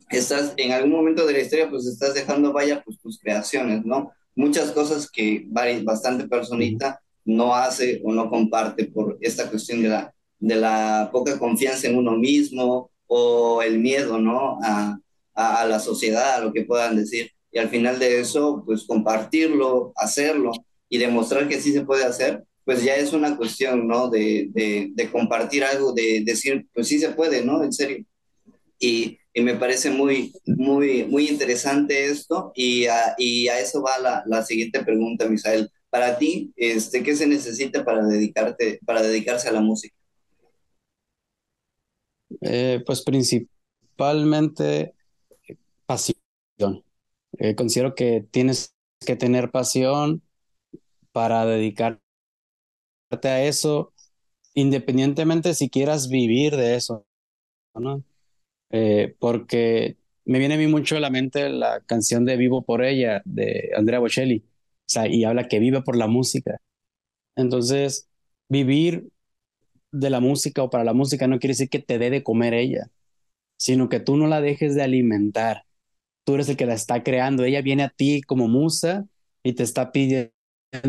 estás, 0.09 0.55
en 0.57 0.71
algún 0.71 0.93
momento 0.93 1.27
de 1.27 1.33
la 1.33 1.41
historia, 1.41 1.69
pues 1.69 1.85
estás 1.85 2.15
dejando 2.15 2.53
vaya 2.53 2.81
pues 2.85 3.01
tus 3.01 3.19
creaciones, 3.19 3.85
¿no? 3.85 4.13
Muchas 4.37 4.71
cosas 4.71 5.11
que 5.11 5.47
bastante 5.83 6.29
personita 6.29 7.01
no 7.25 7.57
hace 7.57 8.01
o 8.05 8.13
no 8.13 8.31
comparte 8.31 8.85
por 8.85 9.19
esta 9.21 9.51
cuestión 9.51 9.83
de 9.83 9.89
la, 9.89 10.15
de 10.39 10.55
la 10.55 11.11
poca 11.13 11.41
confianza 11.41 11.89
en 11.89 11.97
uno 11.97 12.13
mismo 12.17 12.93
o 13.09 13.63
el 13.63 13.81
miedo, 13.81 14.21
¿no? 14.21 14.61
A, 14.63 14.97
a, 15.35 15.63
a 15.63 15.67
la 15.67 15.81
sociedad, 15.81 16.37
a 16.37 16.45
lo 16.45 16.53
que 16.53 16.65
puedan 16.65 16.95
decir. 16.95 17.33
Y 17.53 17.59
al 17.59 17.69
final 17.69 17.99
de 17.99 18.21
eso, 18.21 18.63
pues 18.65 18.85
compartirlo, 18.85 19.93
hacerlo 19.97 20.53
y 20.89 20.99
demostrar 20.99 21.49
que 21.49 21.61
sí 21.61 21.73
se 21.73 21.83
puede 21.83 22.05
hacer, 22.05 22.45
pues 22.65 22.85
ya 22.85 22.95
es 22.97 23.13
una 23.13 23.37
cuestión, 23.37 23.89
¿no? 23.89 24.09
De, 24.09 24.49
de, 24.53 25.11
compartir 25.11 25.65
algo, 25.65 25.93
de 25.93 26.23
decir, 26.25 26.67
pues 26.73 26.89
sí 26.89 26.99
se 26.99 27.11
puede, 27.11 27.45
¿no? 27.45 27.65
En 27.65 27.73
serio. 27.73 28.05
Y, 28.79 29.19
y 29.35 29.41
me 29.43 29.55
parece 29.55 29.91
muy, 29.91 30.33
muy, 30.47 31.05
muy 31.05 31.29
interesante 31.29 32.07
esto 32.07 32.53
y 32.55 32.87
a, 32.87 33.15
y 33.19 33.49
a 33.49 33.59
eso 33.61 33.83
va 33.83 33.99
la, 33.99 34.23
la, 34.27 34.45
siguiente 34.45 34.85
pregunta, 34.85 35.29
Misael. 35.29 35.71
Para 35.89 36.19
ti, 36.19 36.53
este, 36.57 37.03
¿qué 37.03 37.17
se 37.17 37.27
necesita 37.27 37.85
para, 37.85 38.07
dedicarte, 38.07 38.79
para 38.87 39.03
dedicarse 39.03 39.49
a 39.49 39.53
la 39.53 39.61
música? 39.61 39.97
Eh, 42.41 42.83
pues 42.87 43.03
principalmente 43.03 44.95
pasión. 45.87 46.85
Eh, 47.39 47.55
considero 47.55 47.95
que 47.95 48.27
tienes 48.31 48.75
que 49.07 49.17
tener 49.17 49.51
pasión 49.51 50.23
para 51.13 51.47
dedicarte 51.47 52.01
a 53.25 53.43
eso, 53.45 53.93
independientemente 54.55 55.55
si 55.55 55.71
quieras 55.71 56.09
vivir 56.09 56.57
de 56.57 56.77
eso, 56.77 57.07
¿no? 57.75 58.05
Eh, 58.71 59.17
porque 59.21 59.99
me 60.27 60.39
viene 60.39 60.55
a 60.55 60.59
mí 60.59 60.67
mucho 60.69 60.97
a 60.97 61.01
la 61.01 61.11
mente 61.11 61.51
la 61.51 61.81
canción 61.83 62.25
de 62.25 62.37
Vivo 62.37 62.63
por 62.65 62.85
ella, 62.85 63.23
de 63.27 63.71
Andrea 63.77 64.01
Bocelli, 64.01 64.45
o 64.47 64.49
sea, 64.87 65.09
y 65.09 65.25
habla 65.25 65.49
que 65.49 65.61
vive 65.61 65.83
por 65.83 65.97
la 65.97 66.09
música. 66.09 66.61
Entonces, 67.37 68.09
vivir 68.49 69.11
de 69.93 70.11
la 70.11 70.21
música 70.21 70.63
o 70.63 70.71
para 70.71 70.85
la 70.85 70.95
música 70.95 71.29
no 71.29 71.39
quiere 71.41 71.53
decir 71.53 71.71
que 71.71 71.81
te 71.81 71.99
dé 71.99 72.11
de 72.11 72.23
comer 72.25 72.55
ella, 72.55 72.91
sino 73.59 73.89
que 73.89 74.01
tú 74.01 74.17
no 74.17 74.27
la 74.29 74.41
dejes 74.41 74.75
de 74.75 74.83
alimentar. 74.85 75.65
Tú 76.25 76.35
eres 76.35 76.49
el 76.49 76.57
que 76.57 76.67
la 76.67 76.75
está 76.75 77.03
creando. 77.03 77.45
Ella 77.45 77.63
viene 77.63 77.83
a 77.85 77.89
ti 77.91 78.23
como 78.23 78.49
musa 78.49 79.07
y 79.43 79.55
te 79.55 79.63
está 79.63 79.93
pidiendo 79.93 80.33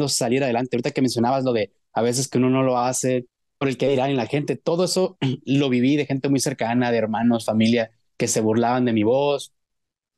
salir 0.08 0.44
adelante. 0.44 0.76
Ahorita 0.76 0.92
que 0.92 1.02
mencionabas 1.02 1.44
lo 1.44 1.54
de 1.54 1.72
a 1.94 2.02
veces 2.02 2.28
que 2.28 2.38
uno 2.38 2.50
no 2.50 2.64
lo 2.64 2.78
hace 2.78 3.26
por 3.58 3.68
el 3.68 3.78
que 3.78 3.90
dirán 3.90 4.10
en 4.10 4.18
la 4.18 4.26
gente, 4.26 4.56
todo 4.56 4.86
eso 4.86 5.18
lo 5.46 5.70
viví 5.70 5.96
de 5.96 6.06
gente 6.06 6.30
muy 6.30 6.40
cercana, 6.40 6.92
de 6.92 6.98
hermanos, 6.98 7.46
familia, 7.46 7.92
que 8.18 8.28
se 8.28 8.42
burlaban 8.42 8.86
de 8.86 8.94
mi 8.94 9.04
voz, 9.04 9.54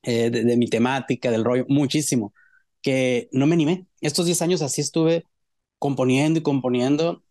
eh, 0.03 0.29
de, 0.29 0.57
mi 0.57 0.67
temática, 0.67 1.31
del 1.31 1.43
rollo, 1.43 1.65
muchísimo, 1.69 2.33
que 2.81 3.29
no 3.31 3.47
me 3.47 3.55
animé. 3.55 3.87
Estos 4.01 4.25
10 4.25 4.41
años 4.41 4.61
así 4.61 4.81
estuve 4.81 5.25
componiendo 5.79 6.39
y 6.39 6.43
componiendo 6.43 7.23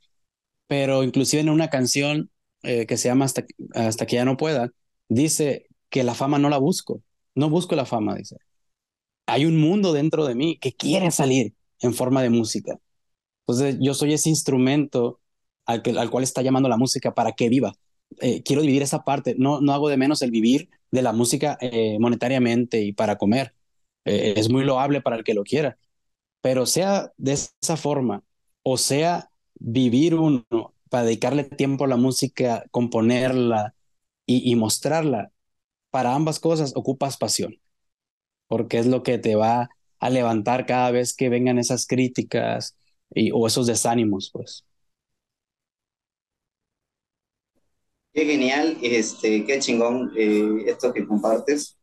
pero 0.72 1.02
inclusive 1.04 1.42
en 1.42 1.50
una 1.50 1.68
canción 1.68 2.30
eh, 2.62 2.86
que 2.86 2.96
se 2.96 3.08
llama 3.08 3.26
Hasta, 3.26 3.44
Hasta 3.74 4.06
que 4.06 4.16
ya 4.16 4.24
no 4.24 4.38
pueda, 4.38 4.70
dice 5.08 5.66
que 5.90 6.02
la 6.02 6.14
fama 6.14 6.38
no 6.38 6.48
la 6.48 6.56
busco, 6.56 7.02
no 7.34 7.50
busco 7.50 7.76
la 7.76 7.86
fama, 7.86 8.16
dice. 8.16 8.36
Hay 9.26 9.46
un 9.46 9.60
mundo 9.60 9.92
dentro 9.92 10.26
de 10.26 10.34
mí 10.34 10.58
que 10.58 10.72
quiere 10.72 11.10
salir 11.10 11.54
en 11.80 11.94
forma 11.94 12.22
de 12.22 12.30
música. 12.30 12.78
Entonces 13.46 13.78
yo 13.80 13.94
soy 13.94 14.14
ese 14.14 14.28
instrumento 14.30 15.20
al, 15.66 15.82
que, 15.82 15.90
al 15.92 16.10
cual 16.10 16.24
está 16.24 16.42
llamando 16.42 16.68
la 16.68 16.76
música 16.76 17.14
para 17.14 17.32
que 17.32 17.48
viva. 17.48 17.74
Eh, 18.20 18.42
quiero 18.42 18.62
vivir 18.62 18.82
esa 18.82 19.04
parte, 19.04 19.34
no, 19.38 19.60
no 19.60 19.72
hago 19.72 19.88
de 19.88 19.96
menos 19.96 20.22
el 20.22 20.30
vivir 20.30 20.70
de 20.90 21.02
la 21.02 21.12
música 21.12 21.58
eh, 21.60 21.98
monetariamente 22.00 22.82
y 22.82 22.92
para 22.92 23.18
comer. 23.18 23.54
Eh, 24.04 24.34
es 24.36 24.50
muy 24.50 24.64
loable 24.64 25.00
para 25.00 25.16
el 25.16 25.24
que 25.24 25.34
lo 25.34 25.44
quiera, 25.44 25.78
pero 26.40 26.66
sea 26.66 27.12
de 27.18 27.32
esa 27.32 27.76
forma 27.76 28.24
o 28.62 28.76
sea 28.78 29.30
vivir 29.54 30.14
uno 30.14 30.46
para 30.90 31.04
dedicarle 31.04 31.44
tiempo 31.44 31.84
a 31.84 31.88
la 31.88 31.96
música, 31.96 32.64
componerla 32.70 33.74
y, 34.26 34.50
y 34.50 34.56
mostrarla, 34.56 35.31
para 35.92 36.14
ambas 36.14 36.40
cosas 36.40 36.72
ocupas 36.74 37.16
pasión, 37.16 37.60
porque 38.48 38.78
es 38.78 38.86
lo 38.86 39.04
que 39.04 39.18
te 39.18 39.36
va 39.36 39.70
a 40.00 40.10
levantar 40.10 40.66
cada 40.66 40.90
vez 40.90 41.14
que 41.14 41.28
vengan 41.28 41.60
esas 41.60 41.86
críticas 41.86 42.76
y, 43.14 43.30
o 43.30 43.46
esos 43.46 43.68
desánimos, 43.68 44.30
pues. 44.32 44.64
Qué 48.12 48.24
genial, 48.24 48.76
este, 48.82 49.44
qué 49.44 49.60
chingón 49.60 50.12
eh, 50.16 50.64
esto 50.66 50.92
que 50.92 51.06
compartes, 51.06 51.78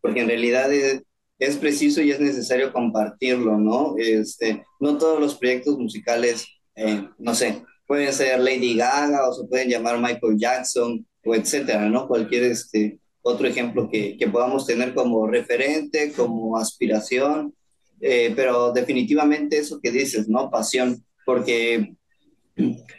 porque 0.00 0.20
en 0.20 0.28
realidad 0.28 0.72
es, 0.72 1.02
es, 1.40 1.56
preciso 1.56 2.00
y 2.00 2.12
es 2.12 2.20
necesario 2.20 2.72
compartirlo, 2.72 3.58
¿no? 3.58 3.96
Este, 3.98 4.64
no 4.78 4.96
todos 4.96 5.20
los 5.20 5.34
proyectos 5.34 5.76
musicales 5.76 6.46
eh, 6.74 7.08
no 7.18 7.34
sé, 7.34 7.64
puede 7.86 8.12
ser 8.12 8.40
Lady 8.40 8.76
Gaga 8.76 9.28
o 9.28 9.32
se 9.32 9.46
pueden 9.46 9.68
llamar 9.68 9.98
Michael 9.98 10.38
Jackson 10.38 11.06
o 11.24 11.34
etcétera, 11.34 11.88
¿no? 11.88 12.08
Cualquier 12.08 12.44
este, 12.44 12.98
otro 13.22 13.46
ejemplo 13.46 13.88
que, 13.90 14.16
que 14.16 14.28
podamos 14.28 14.66
tener 14.66 14.94
como 14.94 15.26
referente, 15.26 16.12
como 16.12 16.56
aspiración, 16.56 17.54
eh, 18.00 18.32
pero 18.34 18.72
definitivamente 18.72 19.58
eso 19.58 19.80
que 19.80 19.90
dices, 19.90 20.28
¿no? 20.28 20.50
Pasión, 20.50 21.04
porque 21.24 21.94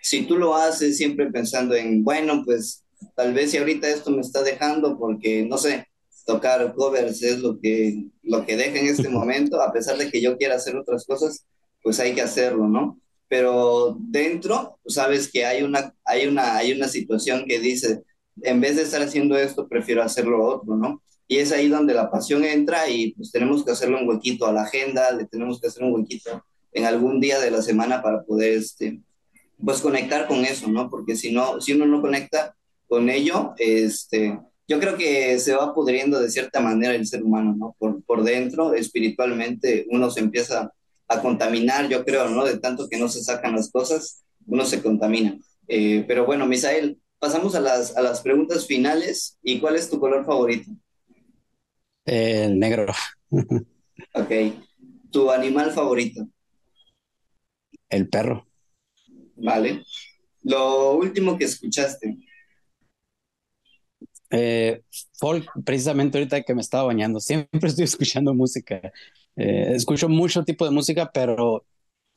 si 0.01 0.24
tú 0.24 0.38
lo 0.38 0.56
haces 0.56 0.98
siempre 0.98 1.30
pensando 1.30 1.75
en, 1.75 2.03
bueno, 2.03 2.44
pues 2.46 2.84
tal 3.15 3.34
vez 3.34 3.51
si 3.51 3.58
ahorita 3.58 3.88
esto 3.89 4.12
me 4.12 4.22
está 4.22 4.42
dejando 4.42 4.98
porque, 4.98 5.46
no 5.46 5.58
sé, 5.58 5.88
tocar 6.25 6.74
covers 6.74 7.22
es 7.22 7.39
lo 7.39 7.60
que, 7.60 8.06
lo 8.24 8.46
que 8.46 8.56
deja 8.56 8.80
en 8.80 8.88
este 8.88 9.10
momento, 9.10 9.62
a 9.62 9.74
pesar 9.74 9.98
de 9.98 10.10
que 10.10 10.22
yo 10.22 10.38
quiera 10.38 10.56
hacer 10.56 10.75
otras 10.77 11.06
cosas, 11.06 11.46
pues 11.82 12.00
hay 12.00 12.13
que 12.13 12.22
hacerlo, 12.22 12.68
¿no? 12.68 12.98
pero 13.34 13.98
dentro 14.00 14.77
sabes 14.86 15.27
que 15.27 15.44
hay 15.44 15.63
una, 15.63 15.96
hay, 16.06 16.27
una, 16.27 16.56
hay 16.56 16.72
una 16.72 16.88
situación 16.88 17.46
que 17.48 17.58
dice, 17.58 18.03
en 18.42 18.62
vez 18.62 18.75
de 18.75 18.84
estar 18.84 19.02
haciendo 19.02 19.38
esto, 19.38 19.68
prefiero 19.68 20.04
hacerlo 20.04 20.44
otro, 20.44 20.75
¿no? 20.75 21.02
Y 21.28 21.38
es 21.38 21.52
ahí 21.52 21.68
donde 21.68 21.94
la 21.94 22.12
pasión 22.12 22.44
entra 22.44 22.90
y 22.90 23.13
pues 23.13 23.32
tenemos 23.32 23.63
que 23.63 23.72
hacerle 23.72 23.98
un 23.98 24.08
huequito 24.08 24.46
a 24.46 24.52
la 24.52 24.63
agenda, 24.63 25.12
le 25.12 25.25
tenemos 25.25 25.60
que 25.60 25.68
hacer 25.68 25.84
un 25.84 25.94
huequito 25.94 26.44
en 26.74 26.86
algún 26.86 27.20
día 27.20 27.40
de 27.40 27.52
la 27.52 27.62
semana 27.62 28.02
para 28.02 28.24
poder, 28.24 28.54
este, 28.54 29.00
pues 29.63 29.82
conectar 29.82 30.28
con 30.28 30.44
eso, 30.46 30.68
¿no? 30.68 30.90
Porque 30.90 31.16
si 31.16 31.32
no, 31.32 31.62
si 31.62 31.74
uno 31.74 31.86
no 31.86 32.02
conecta 32.02 32.56
con 32.88 33.10
ello, 33.10 33.54
este, 33.58 34.40
yo 34.68 34.80
creo 34.80 34.98
que 34.98 35.40
se 35.40 35.56
va 35.56 35.74
pudriendo 35.74 36.20
de 36.20 36.30
cierta 36.30 36.60
manera 36.60 36.96
el 36.96 37.08
ser 37.08 37.24
humano, 37.24 37.56
¿no? 37.58 37.75
Por, 37.78 38.04
por 38.04 38.24
dentro, 38.24 38.74
espiritualmente, 38.74 39.86
uno 39.90 40.10
se 40.10 40.20
empieza 40.20 40.72
a 41.08 41.22
contaminar, 41.22 41.88
yo 41.90 42.04
creo, 42.04 42.30
¿no? 42.30 42.44
De 42.44 42.58
tanto 42.58 42.90
que 42.90 42.98
no 42.98 43.08
se 43.08 43.24
sacan 43.24 43.56
las 43.56 43.72
cosas, 43.72 44.24
uno 44.46 44.66
se 44.66 44.82
contamina. 44.82 45.38
Eh, 45.68 46.04
pero 46.08 46.25
bueno, 46.25 46.46
Misael, 46.46 46.98
pasamos 47.24 47.56
a 47.56 47.62
las, 47.62 47.96
a 47.96 48.01
las 48.01 48.20
preguntas 48.20 48.68
finales. 48.68 49.39
¿Y 49.42 49.62
cuál 49.62 49.77
es 49.77 49.89
tu 49.89 49.98
color 49.98 50.25
favorito? 50.25 50.70
El 52.03 52.60
negro. 52.60 52.92
ok. 53.32 54.32
¿Tu 55.10 55.32
animal 55.32 55.72
favorito? 55.72 56.27
El 57.89 58.10
perro. 58.10 58.46
Vale. 59.38 59.86
Lo 60.42 60.96
último 60.96 61.38
que 61.38 61.46
escuchaste. 61.46 62.18
Eh, 64.30 64.82
folk, 65.13 65.50
precisamente 65.63 66.18
ahorita 66.18 66.42
que 66.42 66.56
me 66.56 66.62
estaba 66.62 66.84
bañando, 66.84 67.22
siempre 67.22 67.70
estoy 67.70 67.86
escuchando 67.86 68.34
música. 68.34 68.82
Eh, 69.38 69.72
escucho 69.75 70.10
mucho 70.10 70.44
tipo 70.44 70.65
de 70.65 70.72
música, 70.72 71.10
pero 71.10 71.63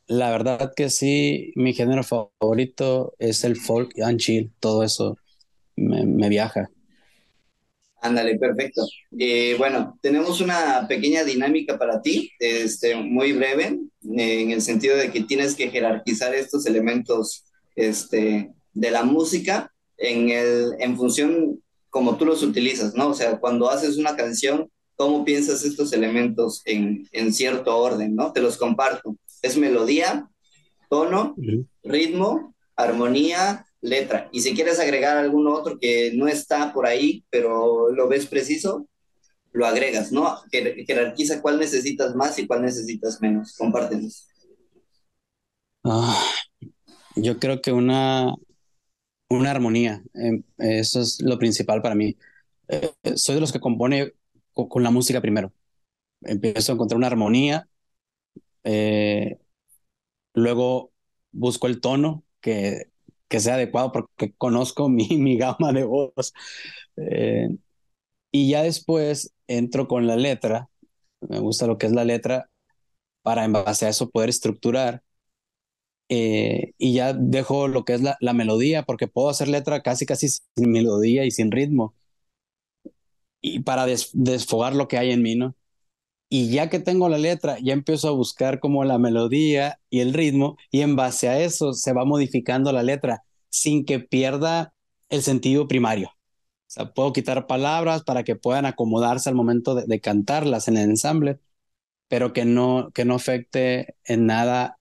la 0.08 0.30
verdad 0.30 0.72
que 0.74 0.90
sí, 0.90 1.52
mi 1.56 1.74
género 1.74 2.02
favorito 2.04 3.14
es 3.18 3.44
el 3.44 3.56
folk 3.56 3.98
and 4.00 4.18
chill, 4.18 4.52
todo 4.60 4.82
eso 4.82 5.18
me, 5.76 6.28
viaja. 6.28 6.70
Ándale, 8.00 8.38
perfecto. 8.38 8.86
Eh, 9.18 9.56
bueno, 9.58 9.98
tenemos 10.00 10.40
una 10.40 10.86
pequeña 10.88 11.24
dinámica 11.24 11.76
para 11.76 12.00
ti, 12.02 12.30
este, 12.38 12.94
muy 12.94 13.32
breve, 13.32 13.78
en 14.02 14.50
el 14.50 14.62
sentido 14.62 14.96
de 14.96 15.10
que 15.10 15.22
tienes 15.22 15.54
que 15.54 15.70
jerarquizar 15.70 16.34
estos 16.34 16.66
elementos 16.66 17.44
este, 17.74 18.52
de 18.72 18.90
la 18.90 19.02
música 19.02 19.72
en, 19.96 20.30
el, 20.30 20.74
en 20.78 20.96
función 20.96 21.60
como 21.90 22.16
tú 22.16 22.26
los 22.26 22.42
utilizas, 22.42 22.94
¿no? 22.94 23.08
O 23.08 23.14
sea, 23.14 23.38
cuando 23.40 23.70
haces 23.70 23.96
una 23.96 24.14
canción, 24.16 24.70
¿cómo 24.96 25.24
piensas 25.24 25.64
estos 25.64 25.92
elementos 25.92 26.62
en, 26.64 27.08
en 27.12 27.32
cierto 27.32 27.76
orden, 27.76 28.14
¿no? 28.14 28.32
Te 28.32 28.42
los 28.42 28.56
comparto. 28.56 29.16
Es 29.42 29.56
melodía, 29.56 30.28
tono, 30.88 31.34
ritmo, 31.82 32.54
armonía, 32.76 33.66
letra. 33.80 34.28
Y 34.32 34.40
si 34.40 34.54
quieres 34.54 34.78
agregar 34.78 35.16
algún 35.16 35.46
otro 35.46 35.78
que 35.78 36.12
no 36.14 36.28
está 36.28 36.72
por 36.72 36.86
ahí, 36.86 37.24
pero 37.30 37.90
lo 37.90 38.08
ves 38.08 38.26
preciso, 38.26 38.88
lo 39.52 39.66
agregas, 39.66 40.12
¿no? 40.12 40.36
Jerarquiza 40.50 41.40
cuál 41.40 41.58
necesitas 41.58 42.14
más 42.14 42.38
y 42.38 42.46
cuál 42.46 42.62
necesitas 42.62 43.20
menos. 43.20 43.54
Compártenos. 43.56 44.28
Ah, 45.84 46.22
yo 47.14 47.38
creo 47.38 47.62
que 47.62 47.72
una, 47.72 48.34
una 49.30 49.50
armonía, 49.50 50.02
em, 50.14 50.42
eso 50.58 51.00
es 51.00 51.20
lo 51.22 51.38
principal 51.38 51.80
para 51.80 51.94
mí. 51.94 52.16
Eh, 52.68 52.90
soy 53.16 53.36
de 53.36 53.40
los 53.40 53.52
que 53.52 53.60
compone 53.60 54.12
con, 54.52 54.82
la 54.82 54.90
música 54.90 55.20
primero. 55.20 55.52
Empiezo 56.22 56.72
a 56.72 56.74
encontrar 56.74 56.98
una 56.98 57.06
armonía, 57.06 57.68
eh, 58.66 59.38
luego 60.34 60.92
busco 61.32 61.66
el 61.68 61.80
tono 61.80 62.24
que, 62.40 62.90
que 63.28 63.40
sea 63.40 63.54
adecuado 63.54 63.92
porque 63.92 64.34
conozco 64.36 64.88
mi, 64.90 65.08
mi 65.18 65.38
gama 65.38 65.72
de 65.72 65.84
voz. 65.84 66.34
Eh, 66.96 67.48
y 68.32 68.50
ya 68.50 68.62
después 68.62 69.32
entro 69.48 69.88
con 69.88 70.06
la 70.06 70.16
letra, 70.16 70.70
me 71.20 71.40
gusta 71.40 71.66
lo 71.66 71.78
que 71.78 71.86
es 71.86 71.92
la 71.92 72.04
letra, 72.04 72.50
para 73.22 73.44
en 73.44 73.52
base 73.52 73.86
a 73.86 73.90
eso 73.90 74.10
poder 74.10 74.30
estructurar. 74.30 75.02
Eh, 76.08 76.72
y 76.78 76.94
ya 76.94 77.12
dejo 77.14 77.68
lo 77.68 77.84
que 77.84 77.94
es 77.94 78.02
la, 78.02 78.16
la, 78.20 78.32
melodía, 78.32 78.84
porque 78.84 79.08
puedo 79.08 79.28
hacer 79.28 79.48
letra 79.48 79.82
casi, 79.82 80.06
casi 80.06 80.28
sin 80.28 80.70
melodía 80.70 81.24
y 81.24 81.30
sin 81.32 81.50
ritmo. 81.50 81.94
Y 83.40 83.60
para 83.60 83.86
desfogar 83.86 84.74
lo 84.74 84.88
que 84.88 84.98
hay 84.98 85.10
en 85.12 85.22
mí, 85.22 85.36
¿no? 85.36 85.54
Y 86.28 86.50
ya 86.50 86.68
que 86.68 86.80
tengo 86.80 87.08
la 87.08 87.18
letra, 87.18 87.58
ya 87.62 87.72
empiezo 87.72 88.08
a 88.08 88.12
buscar 88.12 88.58
como 88.58 88.84
la 88.84 88.98
melodía 88.98 89.80
y 89.90 90.00
el 90.00 90.12
ritmo, 90.12 90.56
y 90.70 90.80
en 90.80 90.96
base 90.96 91.28
a 91.28 91.40
eso 91.40 91.72
se 91.72 91.92
va 91.92 92.04
modificando 92.04 92.72
la 92.72 92.82
letra 92.82 93.22
sin 93.48 93.84
que 93.84 94.00
pierda 94.00 94.74
el 95.08 95.22
sentido 95.22 95.68
primario. 95.68 96.08
O 96.08 96.68
sea, 96.68 96.92
puedo 96.92 97.12
quitar 97.12 97.46
palabras 97.46 98.02
para 98.02 98.24
que 98.24 98.34
puedan 98.34 98.66
acomodarse 98.66 99.28
al 99.28 99.36
momento 99.36 99.74
de, 99.76 100.00
cantarlas 100.00 100.66
en 100.68 100.76
el 100.76 100.90
ensamble, 100.90 101.38
pero 102.08 102.32
que 102.32 102.44
no, 102.44 102.90
que 102.92 103.04
no 103.04 103.14
afecte 103.14 103.94
en 104.04 104.26
nada 104.26 104.78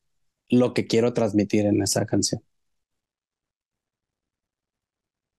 lo 0.49 0.73
que 0.73 0.87
quiero 0.87 1.13
transmitir 1.13 1.65
en 1.67 1.81
esa 1.83 2.05
canción. 2.05 2.41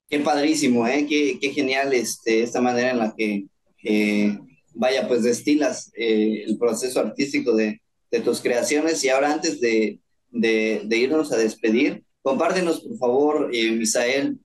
Qué 0.09 0.21
padrísimo, 0.21 0.87
¿eh? 0.87 1.05
Qué, 1.09 1.39
qué 1.41 1.51
genial 1.53 1.93
este, 1.93 2.45
esta 2.45 2.61
manera 2.61 2.93
en 2.93 2.99
la 2.99 3.15
que, 3.17 3.47
eh, 3.83 4.39
vaya, 4.77 5.09
pues 5.09 5.23
destilas 5.23 5.91
eh, 5.97 6.45
el 6.47 6.59
proceso 6.59 7.01
artístico 7.01 7.55
de, 7.55 7.81
de, 8.11 8.21
tus 8.21 8.41
creaciones. 8.41 9.03
Y 9.03 9.09
ahora 9.09 9.33
antes 9.33 9.61
de, 9.61 10.01
de, 10.31 10.83
de 10.85 10.97
irnos 10.97 11.33
a 11.33 11.37
despedir, 11.37 12.05
compártenos, 12.23 12.81
por 12.81 12.99
favor, 12.99 13.51
eh, 13.53 13.71
Misael, 13.73 14.39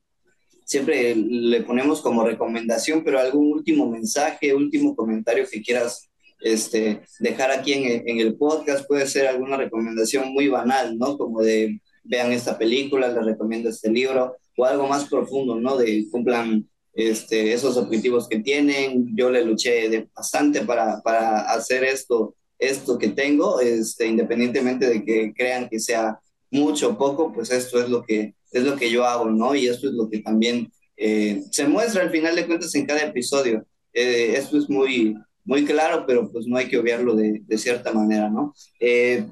siempre 0.65 1.15
le 1.15 1.61
ponemos 1.61 2.01
como 2.01 2.23
recomendación, 2.23 3.03
pero 3.03 3.19
algún 3.19 3.51
último 3.51 3.89
mensaje, 3.89 4.55
último 4.55 4.95
comentario 4.95 5.45
que 5.51 5.61
quieras 5.61 6.09
este, 6.39 7.01
dejar 7.19 7.51
aquí 7.51 7.73
en, 7.73 8.07
en, 8.07 8.19
el 8.19 8.35
podcast, 8.35 8.87
puede 8.87 9.05
ser 9.05 9.27
alguna 9.27 9.57
recomendación 9.57 10.33
muy 10.33 10.47
banal, 10.47 10.97
¿no? 10.97 11.17
Como 11.17 11.41
de 11.41 11.81
vean 12.03 12.31
esta 12.31 12.57
película, 12.57 13.09
les 13.09 13.25
recomiendo 13.25 13.69
este 13.69 13.91
libro, 13.91 14.37
o 14.57 14.65
algo 14.65 14.87
más 14.87 15.07
profundo, 15.07 15.59
¿no? 15.59 15.77
De 15.77 16.07
cumplan 16.09 16.67
este, 16.93 17.53
esos 17.53 17.77
objetivos 17.77 18.27
que 18.27 18.39
tienen. 18.39 19.15
Yo 19.15 19.29
le 19.29 19.43
luché 19.43 19.89
de, 19.89 20.07
bastante 20.15 20.61
para, 20.61 21.01
para 21.01 21.41
hacer 21.51 21.83
esto, 21.83 22.35
esto 22.59 22.97
que 22.97 23.09
tengo, 23.09 23.59
este, 23.59 24.07
independientemente 24.07 24.87
de 24.87 25.03
que 25.03 25.33
crean 25.33 25.69
que 25.69 25.79
sea 25.79 26.19
mucho 26.49 26.89
o 26.89 26.97
poco, 26.97 27.31
pues 27.33 27.51
esto 27.51 27.81
es 27.81 27.89
lo 27.89 28.03
que 28.03 28.35
es 28.51 28.63
lo 28.63 28.75
que 28.75 28.91
yo 28.91 29.05
hago, 29.05 29.29
¿no? 29.29 29.55
Y 29.55 29.67
esto 29.67 29.87
es 29.87 29.93
lo 29.93 30.09
que 30.09 30.19
también 30.19 30.71
eh, 30.97 31.43
se 31.51 31.67
muestra 31.67 32.03
al 32.03 32.11
final 32.11 32.35
de 32.35 32.45
cuentas 32.45 32.75
en 32.75 32.85
cada 32.85 33.01
episodio. 33.01 33.65
Eh, 33.93 34.33
esto 34.35 34.57
es 34.57 34.69
muy, 34.69 35.15
muy 35.43 35.65
claro, 35.65 36.05
pero 36.05 36.29
pues 36.31 36.45
no 36.47 36.57
hay 36.57 36.67
que 36.67 36.77
obviarlo 36.77 37.15
de, 37.15 37.41
cierta 37.57 37.93
manera, 37.93 38.29
¿no? 38.29 38.53
Eh, 38.79 39.25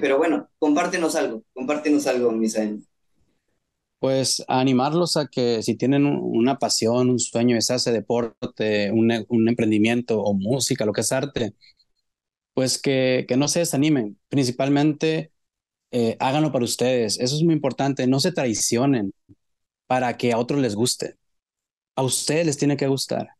pero 0.00 0.18
bueno, 0.18 0.48
compártenos 0.58 1.16
algo, 1.16 1.42
compártenos 1.52 2.06
algo, 2.06 2.30
Misael. 2.32 2.80
Pues 4.00 4.44
animarlos 4.48 5.16
a 5.16 5.28
que 5.28 5.62
si 5.62 5.76
tienen 5.76 6.06
una 6.06 6.58
pasión, 6.58 7.10
un 7.10 7.20
sueño, 7.20 7.56
ya 7.60 7.78
sea 7.78 7.92
deporte, 7.92 8.90
un, 8.92 9.12
un, 9.28 9.48
emprendimiento 9.48 10.20
o 10.22 10.34
música, 10.34 10.86
lo 10.86 10.92
que 10.92 11.02
es 11.02 11.12
arte, 11.12 11.54
pues 12.54 12.80
que, 12.80 13.26
que 13.28 13.36
no 13.36 13.48
se 13.48 13.60
desanimen. 13.60 14.18
Principalmente 14.28 15.32
eh, 15.92 16.16
háganlo 16.20 16.52
para 16.52 16.64
ustedes. 16.64 17.18
Eso 17.20 17.36
es 17.36 17.42
muy 17.42 17.54
importante. 17.54 18.06
No 18.06 18.20
se 18.20 18.32
traicionen 18.32 19.12
para 19.86 20.16
que 20.16 20.32
a 20.32 20.38
otros 20.38 20.60
les 20.60 20.74
guste. 20.76 21.16
A 21.96 22.02
ustedes 22.02 22.46
les 22.46 22.58
tiene 22.58 22.76
que 22.76 22.88
gustar. 22.88 23.30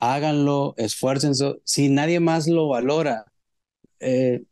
Háganlo, 0.00 0.74
esfuércense. 0.78 1.56
Si 1.64 1.88
nadie 1.90 2.20
más 2.20 2.48
lo 2.48 2.68
valora, 2.68 3.26
eh, 4.00 4.44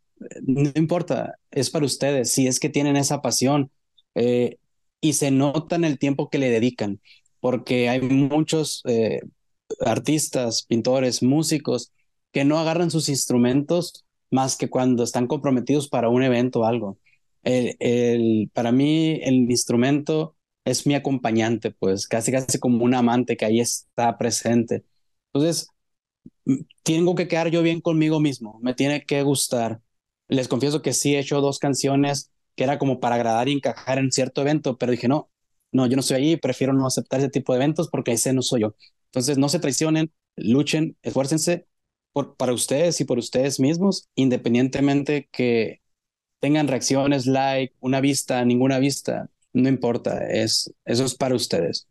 no 0.43 0.71
importa, 0.77 1.39
es 1.51 1.71
para 1.71 1.87
ustedes. 1.87 2.33
Si 2.33 2.47
es 2.47 2.61
que 2.61 2.69
tienen 2.71 2.97
esa 2.97 3.23
pasión 3.23 3.71
eh, 4.15 4.59
y 5.01 5.15
se 5.15 5.31
nota 5.31 5.77
en 5.77 5.85
el 5.85 5.99
tiempo 5.99 6.31
que 6.31 6.39
le 6.39 6.51
dedican, 6.51 7.01
porque 7.41 7.89
hay 7.89 8.01
muchos 8.03 8.83
artistas, 9.81 10.63
pintores, 10.65 11.23
músicos 11.23 11.93
que 12.33 12.45
no 12.45 12.59
agarran 12.59 12.91
sus 12.91 13.09
instrumentos 13.09 14.05
más 14.31 14.57
que 14.57 14.71
cuando 14.71 15.03
están 15.03 15.27
comprometidos 15.27 15.89
para 15.89 16.09
un 16.09 16.23
evento 16.23 16.61
o 16.61 16.65
algo 16.65 16.99
el, 17.43 17.77
el, 17.81 18.51
para 18.53 18.73
mí 18.73 19.21
el 19.23 19.51
instrumento 19.51 20.37
es 20.65 20.87
mi 20.87 20.95
acompañante, 20.95 21.71
pues 21.73 22.07
casi 22.07 22.31
casi 22.33 22.59
como 22.59 22.85
un 22.85 22.95
amante 22.95 23.37
que 23.37 23.47
ahí 23.47 23.61
está 23.61 24.19
presente. 24.19 24.85
Entonces, 25.33 25.69
tengo 26.83 27.15
que 27.15 27.29
quedar 27.29 27.51
yo 27.51 27.63
bien 27.63 27.81
conmigo 27.81 28.21
mismo, 28.21 28.59
me 28.63 28.75
tiene 28.75 29.05
que 29.05 29.23
gustar. 29.23 29.81
Les 30.29 30.49
confieso 30.49 30.83
que 30.83 30.93
sí 30.93 31.15
he 31.15 31.21
hecho 31.21 31.41
dos 31.41 31.59
canciones 31.59 32.30
que 32.61 32.64
era 32.64 32.79
como 32.79 33.01
para 33.01 33.14
agradar 33.14 33.49
y 33.49 33.53
encajar 33.53 33.99
en 33.99 34.12
cierto 34.12 34.42
evento, 34.42 34.77
pero 34.77 34.92
dije, 34.92 35.09
no, 35.09 35.31
no, 35.73 35.87
yo 35.87 35.96
no 35.96 36.03
soy 36.03 36.16
ahí, 36.18 36.37
prefiero 36.37 36.75
no 36.75 36.87
aceptar 36.87 37.18
ese 37.20 37.31
tipo 37.31 37.55
de 37.55 37.57
eventos 37.59 37.88
porque 37.88 38.12
ese 38.12 38.35
no 38.35 38.42
soy 38.42 38.61
yo. 38.61 38.75
Entonces, 39.07 39.38
no 39.38 39.49
se 39.49 39.61
traicionen, 39.61 40.12
luchen, 40.37 40.94
esfuércense 41.01 41.66
por, 42.12 42.37
para 42.37 42.53
ustedes 42.53 43.01
y 43.01 43.07
por 43.07 43.16
ustedes 43.18 43.61
mismos, 43.61 44.11
independientemente 44.14 45.27
que 45.33 45.81
tengan 46.38 46.68
reacciones, 46.68 47.25
like, 47.27 47.75
una 47.81 48.03
vista, 48.03 48.44
ninguna 48.44 48.79
vista, 48.79 49.31
no 49.55 49.70
importa, 49.70 50.27
es, 50.31 50.70
eso 50.85 51.07
es 51.07 51.14
para 51.14 51.35
ustedes. 51.37 51.88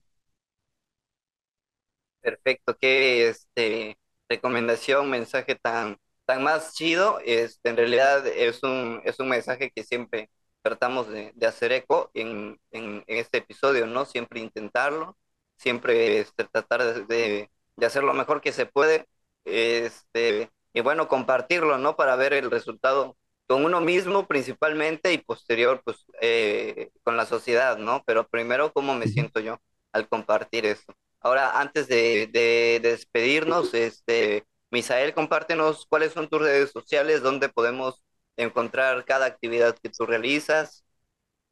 Perfecto, 2.21 2.77
qué 2.79 3.27
este, 3.29 3.97
recomendación, 4.29 5.09
mensaje 5.09 5.55
tan, 5.55 5.97
tan 6.25 6.43
más 6.43 6.75
chido. 6.75 7.19
Este, 7.25 7.69
en 7.69 7.77
realidad 7.77 8.27
es 8.27 8.61
un, 8.61 9.01
es 9.03 9.19
un 9.19 9.29
mensaje 9.29 9.71
que 9.71 9.83
siempre 9.83 10.29
tratamos 10.69 11.09
de, 11.09 11.31
de 11.35 11.47
hacer 11.47 11.71
eco 11.71 12.11
en, 12.13 12.59
en, 12.71 13.03
este 13.07 13.39
episodio, 13.39 13.87
¿no? 13.87 14.05
Siempre 14.05 14.39
intentarlo, 14.39 15.17
siempre 15.57 16.19
este, 16.19 16.43
tratar 16.45 17.07
de, 17.07 17.49
de, 17.75 17.85
hacer 17.85 18.03
lo 18.03 18.13
mejor 18.13 18.41
que 18.41 18.51
se 18.51 18.67
puede. 18.67 19.07
Este, 19.45 20.51
y 20.73 20.81
bueno, 20.81 21.07
compartirlo, 21.07 21.79
¿no? 21.79 21.95
Para 21.95 22.15
ver 22.15 22.33
el 22.33 22.51
resultado 22.51 23.17
con 23.47 23.65
uno 23.65 23.81
mismo 23.81 24.27
principalmente 24.27 25.11
y 25.11 25.17
posterior 25.17 25.81
pues 25.83 26.05
eh, 26.21 26.91
con 27.03 27.17
la 27.17 27.25
sociedad, 27.25 27.77
¿no? 27.79 28.03
Pero 28.05 28.27
primero 28.27 28.71
cómo 28.71 28.93
me 28.93 29.07
siento 29.07 29.39
yo 29.39 29.59
al 29.91 30.07
compartir 30.07 30.67
eso. 30.67 30.93
Ahora, 31.19 31.59
antes 31.59 31.87
de, 31.87 32.27
de, 32.27 32.79
despedirnos, 32.81 33.73
este, 33.73 34.45
Misael, 34.69 35.15
compártenos 35.15 35.87
cuáles 35.87 36.13
son 36.13 36.29
tus 36.29 36.41
redes 36.41 36.71
sociales, 36.71 37.23
dónde 37.23 37.49
podemos 37.49 38.03
encontrar 38.39 39.05
cada 39.05 39.25
actividad 39.25 39.77
que 39.77 39.89
tú 39.89 40.05
realizas, 40.05 40.83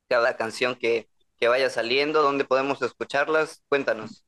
cada 0.08 0.38
canción 0.38 0.76
que, 0.76 1.08
que 1.38 1.48
vaya 1.48 1.70
saliendo, 1.70 2.22
dónde 2.22 2.46
podemos 2.46 2.82
escucharlas. 2.82 3.62
Cuéntanos. 3.70 4.24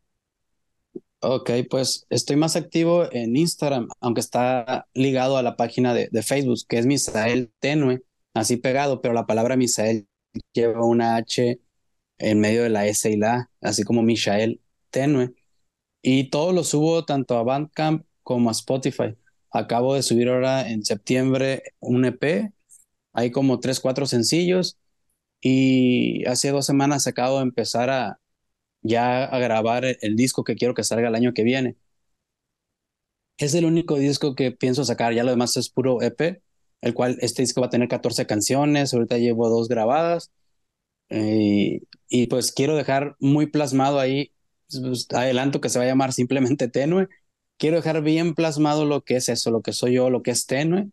Ok, 1.21 1.51
pues 1.69 2.05
estoy 2.09 2.37
más 2.37 2.55
activo 2.55 3.11
en 3.11 3.35
Instagram, 3.35 3.89
aunque 3.99 4.21
está 4.21 4.87
ligado 4.93 5.35
a 5.37 5.43
la 5.43 5.57
página 5.57 5.93
de, 5.93 6.07
de, 6.11 6.23
Facebook, 6.23 6.59
que 6.67 6.77
es 6.77 6.85
Misael 6.85 7.51
Tenue, 7.59 8.03
así 8.33 8.55
pegado, 8.55 9.01
pero 9.01 9.13
la 9.13 9.25
palabra 9.25 9.57
Misael 9.57 10.07
lleva 10.53 10.85
una 10.85 11.17
H 11.17 11.59
en 12.19 12.39
medio 12.39 12.63
de 12.63 12.69
la 12.69 12.87
S 12.87 13.09
y 13.09 13.17
la 13.17 13.35
A, 13.35 13.51
así 13.61 13.83
como 13.83 14.01
Misael 14.01 14.61
Tenue. 14.91 15.33
Y 16.01 16.29
todo 16.29 16.53
lo 16.53 16.63
subo 16.63 17.03
tanto 17.05 17.37
a 17.37 17.43
Bandcamp 17.43 18.05
como 18.23 18.49
a 18.49 18.53
Spotify. 18.53 19.15
Acabo 19.51 19.95
de 19.95 20.03
subir 20.03 20.29
ahora 20.29 20.69
en 20.69 20.85
septiembre 20.85 21.63
un 21.79 22.05
EP, 22.05 22.51
hay 23.13 23.31
como 23.31 23.59
tres, 23.59 23.79
cuatro 23.79 24.05
sencillos, 24.05 24.77
y 25.41 26.25
hace 26.27 26.51
dos 26.51 26.65
semanas 26.65 27.07
acabo 27.07 27.37
de 27.37 27.43
empezar 27.43 27.89
a, 27.89 28.19
ya 28.81 29.25
a 29.25 29.39
grabar 29.39 29.85
el, 29.85 30.15
disco 30.15 30.43
que 30.43 30.55
quiero 30.55 30.73
que 30.73 30.83
salga 30.83 31.09
el 31.09 31.15
año 31.15 31.33
que 31.33 31.43
viene. 31.43 31.77
Es 33.37 33.53
el 33.53 33.65
único 33.65 33.97
disco 33.97 34.35
que 34.35 34.51
pienso 34.51 34.83
sacar, 34.85 35.13
ya 35.13 35.23
lo 35.23 35.31
demás 35.31 35.55
es 35.57 35.69
puro 35.69 36.01
EP, 36.01 36.41
el 36.81 36.93
cual 36.93 37.17
este 37.21 37.41
disco 37.41 37.61
va 37.61 37.67
a 37.67 37.69
tener 37.69 37.87
14 37.87 38.25
canciones, 38.27 38.93
ahorita 38.93 39.17
llevo 39.17 39.49
dos 39.49 39.67
grabadas, 39.69 40.31
eh, 41.09 41.81
y 42.09 42.27
pues 42.27 42.51
quiero 42.51 42.75
dejar 42.75 43.15
muy 43.19 43.47
plasmado 43.47 43.99
ahí, 43.99 44.33
pues, 44.69 45.07
adelanto 45.11 45.61
que 45.61 45.69
se 45.69 45.79
va 45.79 45.85
a 45.85 45.87
llamar 45.87 46.13
simplemente 46.13 46.67
Tenue, 46.69 47.07
quiero 47.59 47.77
dejar 47.77 48.03
bien 48.03 48.35
plasmado 48.35 48.85
lo 48.85 49.03
que 49.03 49.17
es 49.17 49.29
eso, 49.29 49.51
lo 49.51 49.63
que 49.63 49.73
soy 49.73 49.95
yo, 49.95 50.11
lo 50.11 50.23
que 50.23 50.31
es 50.31 50.47
tenue, 50.47 50.89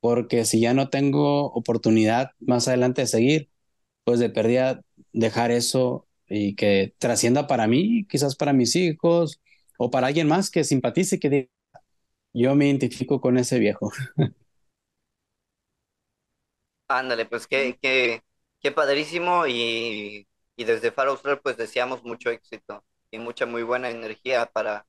porque 0.00 0.44
si 0.46 0.60
ya 0.60 0.74
no 0.74 0.90
tengo 0.90 1.46
oportunidad 1.52 2.32
más 2.40 2.68
adelante 2.68 3.02
de 3.02 3.06
seguir, 3.08 3.50
pues 4.04 4.20
de 4.20 4.30
perdida 4.30 4.82
dejar 5.12 5.50
eso 5.52 6.08
y 6.28 6.56
que 6.56 6.94
trascienda 6.98 7.46
para 7.48 7.66
mí, 7.68 8.06
quizás 8.08 8.36
para 8.36 8.52
mis 8.54 8.76
hijos 8.76 9.40
o 9.78 9.90
para 9.90 10.08
alguien 10.08 10.28
más 10.28 10.50
que 10.50 10.64
simpatice 10.64 11.20
que 11.20 11.30
diga, 11.30 11.48
yo 12.34 12.54
me 12.56 12.66
identifico 12.68 13.20
con 13.20 13.38
ese 13.38 13.58
viejo. 13.60 13.92
Ándale, 16.88 17.26
pues 17.26 17.46
qué, 17.46 17.78
qué, 17.82 18.22
qué 18.60 18.72
padrísimo 18.72 19.46
y, 19.46 20.26
y 20.56 20.64
desde 20.64 20.90
Faro 20.92 21.10
Austral 21.12 21.40
pues 21.40 21.56
deseamos 21.56 22.02
mucho 22.02 22.30
éxito 22.30 22.84
y 23.10 23.18
mucha 23.18 23.44
muy 23.46 23.62
buena 23.62 23.90
energía 23.90 24.46
para, 24.46 24.86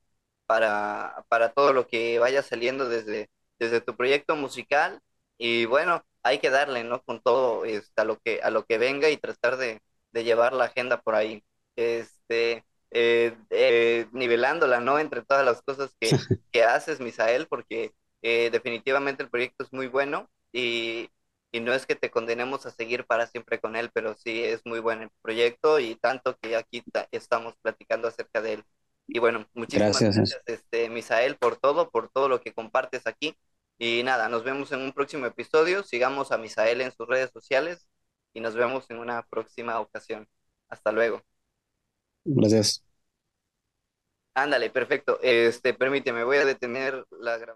para, 0.50 1.24
para 1.28 1.52
todo 1.52 1.72
lo 1.72 1.86
que 1.86 2.18
vaya 2.18 2.42
saliendo 2.42 2.88
desde, 2.88 3.30
desde 3.60 3.80
tu 3.80 3.96
proyecto 3.96 4.34
musical 4.36 5.00
y 5.38 5.64
bueno, 5.66 6.04
hay 6.22 6.38
que 6.40 6.50
darle, 6.50 6.84
¿no? 6.84 7.02
Con 7.02 7.20
todo 7.22 7.64
este, 7.64 8.00
a 8.02 8.04
lo 8.04 8.18
que, 8.18 8.40
a 8.42 8.50
lo 8.50 8.64
que 8.66 8.78
venga 8.78 9.10
y 9.10 9.16
tratar 9.16 9.56
de, 9.56 9.80
de 10.12 10.24
llevar 10.24 10.52
la 10.52 10.64
agenda 10.66 11.00
por 11.02 11.14
ahí. 11.14 11.42
Este, 11.76 12.64
eh, 12.90 13.36
eh, 13.50 14.06
nivelándola, 14.12 14.80
¿no? 14.80 14.98
Entre 14.98 15.22
todas 15.24 15.44
las 15.46 15.62
cosas 15.62 15.94
que, 16.00 16.10
que 16.52 16.64
haces, 16.64 17.00
Misael, 17.00 17.46
porque 17.48 17.92
eh, 18.22 18.50
definitivamente 18.52 19.22
el 19.22 19.30
proyecto 19.30 19.64
es 19.64 19.72
muy 19.72 19.86
bueno 19.88 20.28
y, 20.52 21.10
y 21.52 21.60
no 21.60 21.72
es 21.74 21.86
que 21.86 21.96
te 21.96 22.10
condenemos 22.10 22.66
a 22.66 22.70
seguir 22.72 23.06
para 23.06 23.26
siempre 23.26 23.60
con 23.60 23.76
él, 23.76 23.90
pero 23.94 24.14
sí 24.16 24.42
es 24.44 24.62
muy 24.66 24.80
buen 24.80 25.02
el 25.02 25.10
proyecto 25.22 25.78
y 25.80 25.94
tanto 25.96 26.36
que 26.38 26.56
aquí 26.56 26.82
estamos 27.12 27.54
platicando 27.62 28.08
acerca 28.08 28.42
de 28.42 28.54
él. 28.54 28.64
Y 29.12 29.18
bueno, 29.20 29.46
muchísimas 29.54 30.04
Gracias. 30.12 30.16
gracias, 30.16 30.42
este, 30.46 30.88
Misael, 30.90 31.36
por 31.36 31.56
todo, 31.58 31.90
por 31.90 32.10
todo 32.10 32.28
lo 32.28 32.40
que 32.40 32.52
compartes 32.54 33.06
aquí. 33.06 33.36
Y 33.78 34.02
nada, 34.04 34.28
nos 34.28 34.44
vemos 34.44 34.72
en 34.72 34.82
un 34.82 34.92
próximo 34.92 35.26
episodio. 35.26 35.82
Sigamos 35.84 36.32
a 36.32 36.38
Misael 36.38 36.80
en 36.82 36.92
sus 36.92 37.08
redes 37.08 37.30
sociales 37.32 37.88
y 38.34 38.40
nos 38.40 38.54
vemos 38.56 38.90
en 38.90 38.98
una 38.98 39.22
próxima 39.28 39.80
ocasión. 39.80 40.28
Hasta 40.68 40.92
luego. 40.92 41.22
Gracias. 42.24 42.82
Ándale, 44.34 44.70
perfecto. 44.70 45.18
Este, 45.22 45.74
permíteme, 45.74 46.24
voy 46.24 46.38
a 46.38 46.44
detener 46.44 47.04
la 47.10 47.36
grabación. 47.38 47.48